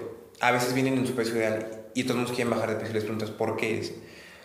A 0.41 0.53
veces 0.53 0.75
vienen 0.75 0.99
en 0.99 1.07
su 1.07 1.15
peso 1.15 1.35
ideal 1.37 1.85
y 1.95 2.05
todos 2.05 2.21
nos 2.21 2.31
quieren 2.33 2.51
bajar 2.51 2.69
de 2.71 2.77
peso 2.77 2.91
y 2.91 2.95
les 2.95 3.05
preguntas 3.05 3.31
por 3.31 3.57
qué 3.57 3.79
es. 3.79 3.93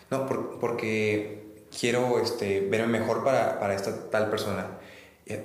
No, 0.10 0.26
por- 0.26 0.60
porque 0.60 1.44
quiero 1.78 2.20
este, 2.22 2.62
verme 2.62 3.00
mejor 3.00 3.24
para, 3.24 3.60
para 3.60 3.76
esta 3.76 4.10
tal 4.10 4.30
persona. 4.30 4.68
Eh, 5.26 5.44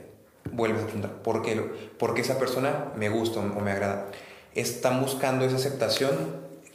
Vuelves 0.52 0.82
a 0.82 0.84
preguntar 0.84 1.22
por 1.22 1.42
qué, 1.42 1.60
porque 1.98 2.20
esa 2.20 2.38
persona 2.38 2.92
me 2.96 3.08
gusta 3.08 3.40
o 3.40 3.60
me 3.60 3.72
agrada. 3.72 4.06
Están 4.54 5.00
buscando 5.02 5.44
esa 5.44 5.56
aceptación 5.56 6.16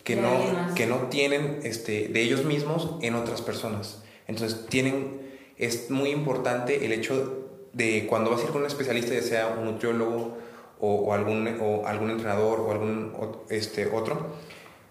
que 0.03 0.17
no, 0.17 0.73
que 0.75 0.87
no 0.87 0.97
tienen 1.07 1.61
este, 1.63 2.09
de 2.09 2.21
ellos 2.21 2.43
mismos 2.43 2.95
en 3.01 3.15
otras 3.15 3.41
personas. 3.41 4.03
Entonces, 4.27 4.65
tienen, 4.67 5.21
es 5.57 5.89
muy 5.89 6.09
importante 6.09 6.85
el 6.85 6.91
hecho 6.91 7.47
de 7.71 8.07
cuando 8.07 8.29
vas 8.31 8.41
a 8.41 8.43
ir 8.43 8.49
con 8.49 8.59
un 8.61 8.67
especialista, 8.67 9.13
ya 9.13 9.21
sea 9.21 9.47
un 9.57 9.63
nutriólogo 9.63 10.37
o, 10.81 10.95
o 10.95 11.13
algún, 11.13 11.57
o 11.61 11.85
algún 11.87 12.11
entrenador 12.11 12.59
o 12.59 12.71
algún 12.71 13.13
este, 13.49 13.87
otro, 13.87 14.27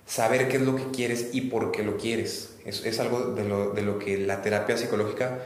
saber 0.07 0.48
qué 0.48 0.57
es 0.57 0.62
lo 0.62 0.76
que 0.76 0.85
quieres 0.90 1.35
y 1.35 1.42
por 1.42 1.72
qué 1.72 1.83
lo 1.83 1.96
quieres. 1.96 2.57
Es, 2.64 2.85
es 2.87 3.00
algo 3.00 3.33
de 3.33 3.44
lo, 3.44 3.70
de 3.72 3.83
lo 3.83 3.98
que 3.98 4.18
la 4.18 4.42
terapia 4.42 4.76
psicológica 4.76 5.38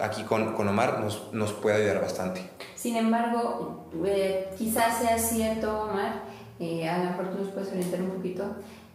aquí 0.00 0.22
con, 0.24 0.54
con 0.54 0.68
Omar 0.68 1.00
nos, 1.00 1.32
nos 1.32 1.52
puede 1.52 1.76
ayudar 1.76 2.00
bastante. 2.00 2.42
Sin 2.74 2.96
embargo, 2.96 3.86
eh, 4.04 4.48
quizás 4.58 4.98
sea 4.98 5.18
cierto, 5.18 5.84
Omar, 5.84 6.24
eh, 6.58 6.88
a 6.88 6.98
lo 6.98 7.10
mejor 7.10 7.30
tú 7.30 7.38
nos 7.42 7.52
puedes 7.52 7.70
orientar 7.70 8.02
un 8.02 8.10
poquito, 8.10 8.44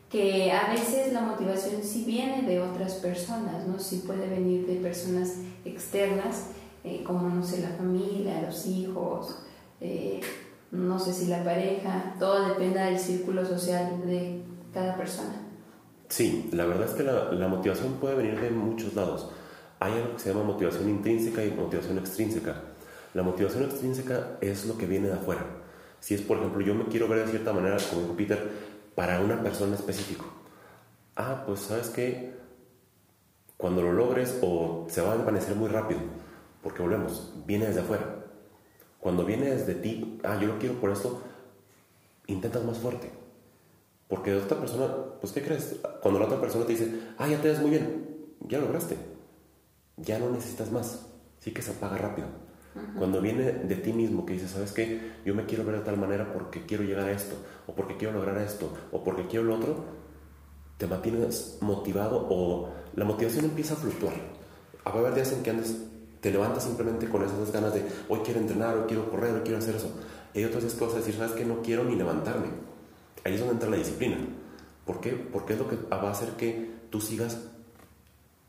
que 0.10 0.52
a 0.52 0.72
veces 0.72 1.12
la 1.12 1.22
motivación 1.22 1.84
sí 1.84 2.04
viene 2.06 2.44
de 2.44 2.62
otras 2.62 2.94
personas, 2.96 3.68
¿no? 3.68 3.78
Sí 3.80 4.04
puede 4.06 4.28
venir 4.28 4.66
de 4.66 4.76
personas 4.76 5.34
externas, 5.66 6.48
eh, 6.84 7.04
como, 7.06 7.30
no 7.30 7.44
sé, 7.44 7.62
la 7.62 7.76
familia, 7.76 8.42
los 8.42 8.66
hijos, 8.66 9.40
eh, 9.82 10.22
no 10.72 11.00
sé 11.00 11.14
si 11.14 11.28
la 11.28 11.44
pareja, 11.44 12.16
todo 12.20 12.50
depende 12.50 12.80
del 12.80 13.00
círculo 13.00 13.46
social 13.46 14.02
de 14.06 14.42
cada 14.74 14.98
persona. 14.98 15.48
Sí, 16.10 16.50
la 16.54 16.66
verdad 16.66 16.88
es 16.88 16.94
que 16.94 17.04
la, 17.04 17.48
motivación 17.48 17.94
puede 17.96 18.16
venir 18.16 18.40
de 18.40 18.50
muchos 18.50 18.94
lados. 18.94 19.30
Hay 19.80 19.94
algo 19.94 20.14
que 20.14 20.20
se 20.20 20.30
llama 20.30 20.44
motivación 20.44 20.90
intrínseca 20.90 21.44
y 21.44 21.52
motivación 21.52 21.98
extrínseca. 21.98 22.56
La 23.14 23.24
motivación 23.24 23.64
extrínseca 23.64 24.38
es 24.42 24.66
lo 24.66 24.78
que 24.78 24.86
viene 24.86 25.08
de 25.08 25.16
afuera. 25.16 25.46
Si 26.00 26.16
es, 26.16 26.22
por 26.22 26.38
ejemplo, 26.38 26.62
yo 26.62 26.76
me 26.76 26.86
quiero 26.86 27.08
ver 27.08 27.26
de 27.26 27.32
cierta 27.32 27.54
manera, 27.54 27.78
como 27.90 28.04
dijo 28.04 28.16
Peter, 28.16 28.50
para 28.96 29.20
una 29.20 29.42
persona 29.42 29.76
específica. 29.76 30.24
Ah, 31.16 31.44
pues 31.46 31.62
sabes 31.62 31.90
que 31.90 32.36
cuando 33.58 33.82
lo 33.82 33.92
logres 33.92 34.38
o 34.42 34.88
se 34.90 35.02
va 35.02 35.14
a 35.14 35.18
desvanecer 35.18 35.56
muy 35.56 35.68
rápido, 35.68 36.00
porque 36.62 36.82
volvemos, 36.82 37.34
viene 37.46 37.68
desde 37.68 37.82
afuera. 37.82 38.27
Cuando 39.08 39.24
viene 39.24 39.52
desde 39.52 39.74
ti, 39.74 40.20
ah, 40.26 40.38
yo 40.38 40.50
lo 40.50 40.60
quiero 40.60 40.82
por 40.82 40.92
esto, 40.92 41.22
intentas 42.26 42.66
más 42.66 42.78
fuerte. 42.78 43.10
Porque 44.10 44.36
otra 44.36 44.60
persona, 44.60 44.94
pues 45.22 45.32
¿qué 45.32 45.42
crees? 45.42 45.78
Cuando 46.02 46.20
la 46.20 46.26
otra 46.26 46.42
persona 46.42 46.66
te 46.66 46.74
dice, 46.74 46.92
ah, 47.18 47.26
ya 47.26 47.42
te 47.42 47.48
ves 47.48 47.62
muy 47.62 47.70
bien, 47.70 48.36
ya 48.42 48.58
lo 48.60 48.66
lograste. 48.66 48.98
Ya 49.96 50.20
no 50.20 50.30
necesitas 50.30 50.74
más. 50.74 51.08
Sí 51.40 51.52
que 51.52 51.62
se 51.62 51.72
apaga 51.72 51.98
rápido. 51.98 52.28
Cuando 52.98 53.22
viene 53.22 53.54
de 53.54 53.76
ti 53.76 53.94
mismo 53.94 54.26
que 54.26 54.34
dices, 54.34 54.52
¿sabes 54.52 54.74
qué? 54.74 55.14
Yo 55.24 55.34
me 55.34 55.46
quiero 55.46 55.64
ver 55.64 55.78
de 55.78 55.86
tal 55.86 55.96
manera 55.96 56.34
porque 56.34 56.66
quiero 56.66 56.84
llegar 56.84 57.08
a 57.08 57.14
esto, 57.14 57.38
o 57.66 57.76
porque 57.76 57.96
quiero 57.96 58.14
lograr 58.14 58.38
esto, 58.40 58.74
o 58.92 59.06
porque 59.06 59.26
quiero 59.28 59.46
lo 59.46 59.56
otro, 59.56 59.86
te 60.78 60.86
mantienes 60.86 61.60
motivado 61.62 62.28
o 62.30 62.74
la 62.94 63.06
motivación 63.06 63.46
empieza 63.46 63.76
a 63.76 63.78
fluctuar. 63.78 64.16
Va 64.86 64.92
a 64.92 65.00
haber 65.00 65.14
días 65.14 65.32
en 65.32 65.44
que 65.44 65.52
andes, 65.52 65.82
te 66.28 66.34
levantas 66.34 66.66
simplemente 66.66 67.08
con 67.08 67.24
esas 67.24 67.54
ganas 67.54 67.74
de, 67.74 67.86
hoy 68.10 68.20
quiero 68.20 68.42
entrenar, 68.42 68.76
hoy 68.76 68.84
quiero 68.86 69.10
correr, 69.10 69.34
hoy 69.34 69.42
quiero 69.44 69.60
hacer 69.60 69.78
eso. 69.78 69.90
Y 70.34 70.40
hay 70.40 70.44
otros 70.44 70.62
días 70.62 70.76
que 70.76 70.84
vas 70.84 70.94
a 70.94 70.98
decir, 70.98 71.16
¿sabes 71.16 71.32
qué? 71.32 71.46
No 71.46 71.62
quiero 71.62 71.86
ni 71.86 71.96
levantarme. 71.96 72.48
Ahí 73.24 73.36
es 73.36 73.40
donde 73.40 73.54
entra 73.54 73.70
la 73.70 73.78
disciplina. 73.78 74.18
¿Por 74.86 75.00
qué? 75.00 75.12
Porque 75.12 75.54
es 75.54 75.60
lo 75.60 75.70
que 75.70 75.78
va 75.90 76.02
a 76.10 76.12
hacer 76.12 76.32
que 76.32 76.70
tú 76.90 77.00
sigas 77.00 77.38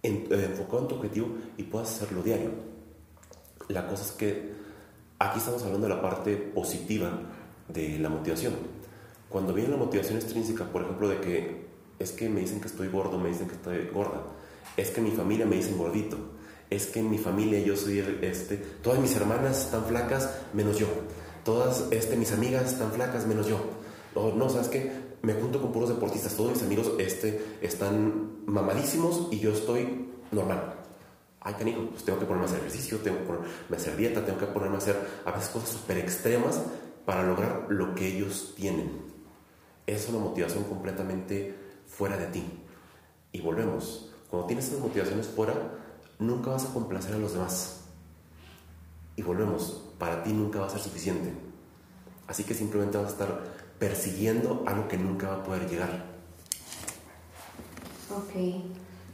en- 0.03 0.27
eh, 0.29 0.47
enfocado 0.51 0.81
en 0.83 0.89
tu 0.89 0.95
objetivo 0.97 1.29
y 1.57 1.63
puedas 1.63 1.89
hacerlo 1.95 2.21
diario. 2.25 2.51
La 3.69 3.87
cosa 3.87 4.03
es 4.03 4.11
que 4.11 4.55
aquí 5.21 5.39
estamos 5.39 5.63
hablando 5.63 5.87
de 5.87 5.95
la 5.95 6.03
parte 6.03 6.37
positiva 6.37 7.13
de 7.69 7.97
la 8.01 8.09
motivación. 8.09 8.55
Cuando 9.29 9.55
viene 9.55 9.71
la 9.71 9.77
motivación 9.77 10.19
extrínseca, 10.19 10.65
por 10.65 10.83
ejemplo, 10.83 11.09
de 11.09 11.21
que 11.21 11.67
es 12.01 12.11
que 12.11 12.29
me 12.29 12.41
dicen 12.41 12.61
que 12.61 12.67
estoy 12.67 12.89
gordo, 12.89 13.21
me 13.21 13.29
dicen 13.29 13.47
que 13.47 13.55
estoy 13.55 13.87
gorda, 13.95 14.21
es 14.77 14.91
que 14.91 15.01
mi 15.01 15.13
familia 15.13 15.47
me 15.47 15.55
dicen 15.55 15.79
gordito, 15.79 16.17
es 16.71 16.87
que 16.87 17.01
en 17.01 17.11
mi 17.11 17.19
familia 17.19 17.61
yo 17.61 17.77
soy 17.77 18.01
este, 18.23 18.57
todas 18.57 19.01
mis 19.01 19.15
hermanas 19.17 19.65
están 19.65 19.85
flacas 19.85 20.31
menos 20.53 20.79
yo, 20.79 20.87
todas 21.45 21.85
este, 21.91 22.17
mis 22.17 22.33
amigas 22.33 22.73
están 22.73 22.93
flacas 22.93 23.27
menos 23.27 23.47
yo. 23.47 23.59
O 24.15 24.33
no, 24.33 24.49
¿sabes 24.49 24.69
qué? 24.69 24.91
Me 25.23 25.35
junto 25.35 25.61
con 25.61 25.73
puros 25.73 25.89
deportistas, 25.89 26.35
todos 26.35 26.53
mis 26.53 26.63
amigos 26.63 26.93
este, 26.99 27.57
están 27.61 28.45
mamadísimos 28.47 29.29
y 29.31 29.39
yo 29.39 29.53
estoy 29.53 30.09
normal. 30.31 30.75
Ay, 31.41 31.55
canijo, 31.55 31.89
pues 31.91 32.05
tengo 32.05 32.19
que 32.19 32.27
ponerme 32.27 32.47
a 32.47 32.49
hacer 32.49 32.61
ejercicio, 32.61 32.99
tengo 32.99 33.19
que 33.19 33.25
ponerme 33.25 33.49
a 33.71 33.77
hacer 33.77 33.97
dieta, 33.97 34.25
tengo 34.25 34.39
que 34.39 34.47
ponerme 34.47 34.75
a 34.75 34.79
hacer 34.79 34.97
a 35.25 35.31
veces 35.31 35.49
cosas 35.51 35.71
súper 35.71 35.99
extremas 35.99 36.61
para 37.05 37.23
lograr 37.23 37.67
lo 37.69 37.95
que 37.95 38.07
ellos 38.07 38.55
tienen. 38.57 38.91
Es 39.87 40.09
una 40.09 40.19
motivación 40.19 40.65
completamente 40.65 41.55
fuera 41.87 42.17
de 42.19 42.27
ti. 42.27 42.45
Y 43.33 43.41
volvemos. 43.41 44.13
Cuando 44.29 44.47
tienes 44.47 44.67
esas 44.67 44.81
motivaciones 44.81 45.27
fuera, 45.27 45.55
nunca 46.19 46.51
vas 46.51 46.65
a 46.67 46.73
complacer 46.73 47.15
a 47.15 47.19
los 47.19 47.33
demás. 47.33 47.81
Y 49.17 49.23
volvemos. 49.23 49.85
Para 49.99 50.23
ti 50.23 50.33
nunca 50.33 50.61
va 50.61 50.67
a 50.67 50.71
ser 50.71 50.81
suficiente. 50.81 51.33
Así 52.27 52.45
que 52.45 52.55
simplemente 52.55 52.99
vas 52.99 53.09
a 53.09 53.11
estar 53.11 53.43
persiguiendo 53.79 54.63
algo 54.67 54.87
que 54.89 54.97
nunca 54.99 55.29
va 55.29 55.35
a 55.37 55.43
poder 55.43 55.69
llegar. 55.69 56.05
Ok, 58.11 58.33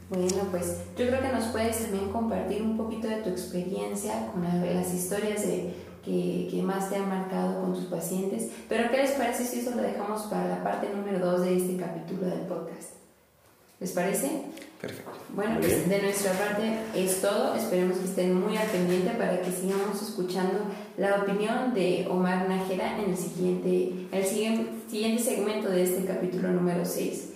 bueno, 0.09 0.43
pues 0.51 0.77
yo 0.97 1.07
creo 1.07 1.21
que 1.21 1.29
nos 1.29 1.45
puedes 1.45 1.79
también 1.81 2.11
compartir 2.11 2.61
un 2.61 2.77
poquito 2.77 3.07
de 3.07 3.17
tu 3.17 3.29
experiencia 3.29 4.27
con 4.31 4.43
la- 4.43 4.55
las 4.55 4.93
historias 4.93 5.41
de, 5.41 5.73
que, 6.03 6.47
que 6.49 6.61
más 6.61 6.89
te 6.89 6.95
han 6.97 7.09
marcado 7.09 7.61
con 7.61 7.73
tus 7.73 7.85
pacientes. 7.85 8.51
Pero 8.69 8.89
¿qué 8.91 8.97
les 8.97 9.11
parece 9.11 9.43
si 9.45 9.59
eso 9.59 9.71
lo 9.71 9.81
dejamos 9.81 10.23
para 10.23 10.47
la 10.47 10.63
parte 10.63 10.89
número 10.95 11.19
2 11.25 11.41
de 11.41 11.57
este 11.57 11.77
capítulo 11.77 12.27
del 12.27 12.41
podcast? 12.41 12.91
¿Les 13.79 13.91
parece? 13.91 14.43
Perfecto. 14.85 15.13
Bueno, 15.29 15.55
pues 15.59 15.89
de 15.89 15.99
nuestra 15.99 16.31
parte 16.33 16.77
es 16.93 17.19
todo. 17.19 17.55
Esperemos 17.55 17.97
que 17.97 18.05
estén 18.05 18.39
muy 18.39 18.55
al 18.55 18.67
pendiente 18.67 19.09
para 19.17 19.41
que 19.41 19.51
sigamos 19.51 19.99
escuchando 19.99 20.59
la 20.97 21.23
opinión 21.23 21.73
de 21.73 22.05
Omar 22.07 22.47
Nájera 22.47 22.99
en 22.99 23.09
el 23.09 23.17
siguiente, 23.17 23.93
el 24.11 24.23
siguiente, 24.23 25.23
segmento 25.23 25.69
de 25.69 25.85
este 25.85 26.05
capítulo 26.05 26.49
número 26.49 26.85
6. 26.85 27.29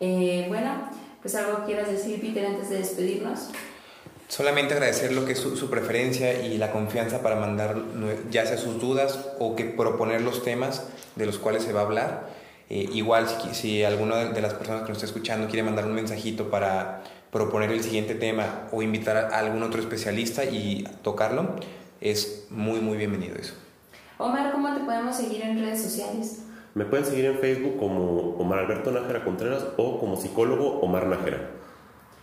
bueno, 0.00 0.90
pues 1.22 1.36
algo 1.36 1.64
quieras 1.64 1.88
decir, 1.88 2.20
Peter, 2.20 2.44
antes 2.44 2.70
de 2.70 2.78
despedirnos. 2.78 3.50
Solamente 4.26 4.74
agradecer 4.74 5.12
lo 5.12 5.24
que 5.24 5.34
es 5.34 5.38
su, 5.38 5.56
su 5.56 5.70
preferencia 5.70 6.42
y 6.42 6.58
la 6.58 6.72
confianza 6.72 7.22
para 7.22 7.36
mandar 7.36 7.76
ya 8.32 8.44
sea 8.46 8.58
sus 8.58 8.80
dudas 8.80 9.28
o 9.38 9.54
que 9.54 9.64
proponer 9.64 10.22
los 10.22 10.42
temas 10.42 10.82
de 11.14 11.24
los 11.24 11.38
cuales 11.38 11.62
se 11.62 11.72
va 11.72 11.82
a 11.82 11.84
hablar. 11.84 12.45
Eh, 12.68 12.88
igual 12.92 13.28
si, 13.28 13.54
si 13.54 13.84
alguna 13.84 14.16
de 14.16 14.28
de 14.30 14.40
las 14.42 14.54
personas 14.54 14.82
que 14.82 14.88
nos 14.88 14.98
está 14.98 15.06
escuchando 15.06 15.46
quiere 15.46 15.62
mandar 15.62 15.86
un 15.86 15.94
mensajito 15.94 16.50
para 16.50 17.02
proponer 17.30 17.70
el 17.70 17.82
siguiente 17.82 18.14
tema 18.14 18.68
o 18.72 18.82
invitar 18.82 19.16
a 19.16 19.38
algún 19.38 19.62
otro 19.62 19.80
especialista 19.80 20.44
y 20.44 20.84
tocarlo, 21.02 21.56
es 22.00 22.46
muy 22.50 22.80
muy 22.80 22.96
bienvenido 22.96 23.36
eso. 23.36 23.54
Omar, 24.18 24.52
¿cómo 24.52 24.74
te 24.74 24.80
podemos 24.80 25.14
seguir 25.14 25.42
en 25.42 25.58
redes 25.58 25.82
sociales? 25.82 26.42
Me 26.74 26.84
pueden 26.84 27.04
seguir 27.04 27.26
en 27.26 27.38
Facebook 27.38 27.78
como 27.78 28.36
Omar 28.38 28.60
Alberto 28.60 28.90
Nájera 28.90 29.24
Contreras 29.24 29.64
o 29.76 29.98
como 29.98 30.16
psicólogo 30.16 30.80
Omar 30.80 31.06
Nájera. 31.06 31.50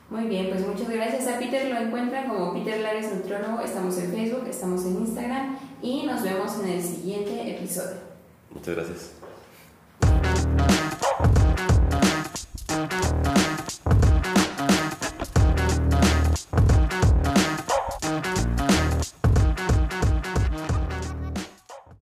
Muy 0.09 0.25
bien, 0.25 0.49
pues 0.49 0.67
muchas 0.67 0.89
gracias 0.89 1.27
a 1.27 1.39
Peter. 1.39 1.69
Lo 1.71 1.77
encuentran 1.77 2.27
como 2.27 2.53
Peter 2.53 2.79
Lares 2.81 3.11
Nutriólogo. 3.13 3.61
Estamos 3.61 3.97
en 3.97 4.11
Facebook, 4.11 4.47
estamos 4.47 4.85
en 4.85 4.97
Instagram 4.97 5.57
y 5.81 6.05
nos 6.05 6.21
vemos 6.21 6.59
en 6.59 6.69
el 6.69 6.83
siguiente 6.83 7.55
episodio. 7.55 7.97
Muchas 8.51 8.75
gracias. 8.75 9.11
Thank 10.23 10.71
you. 10.71 10.82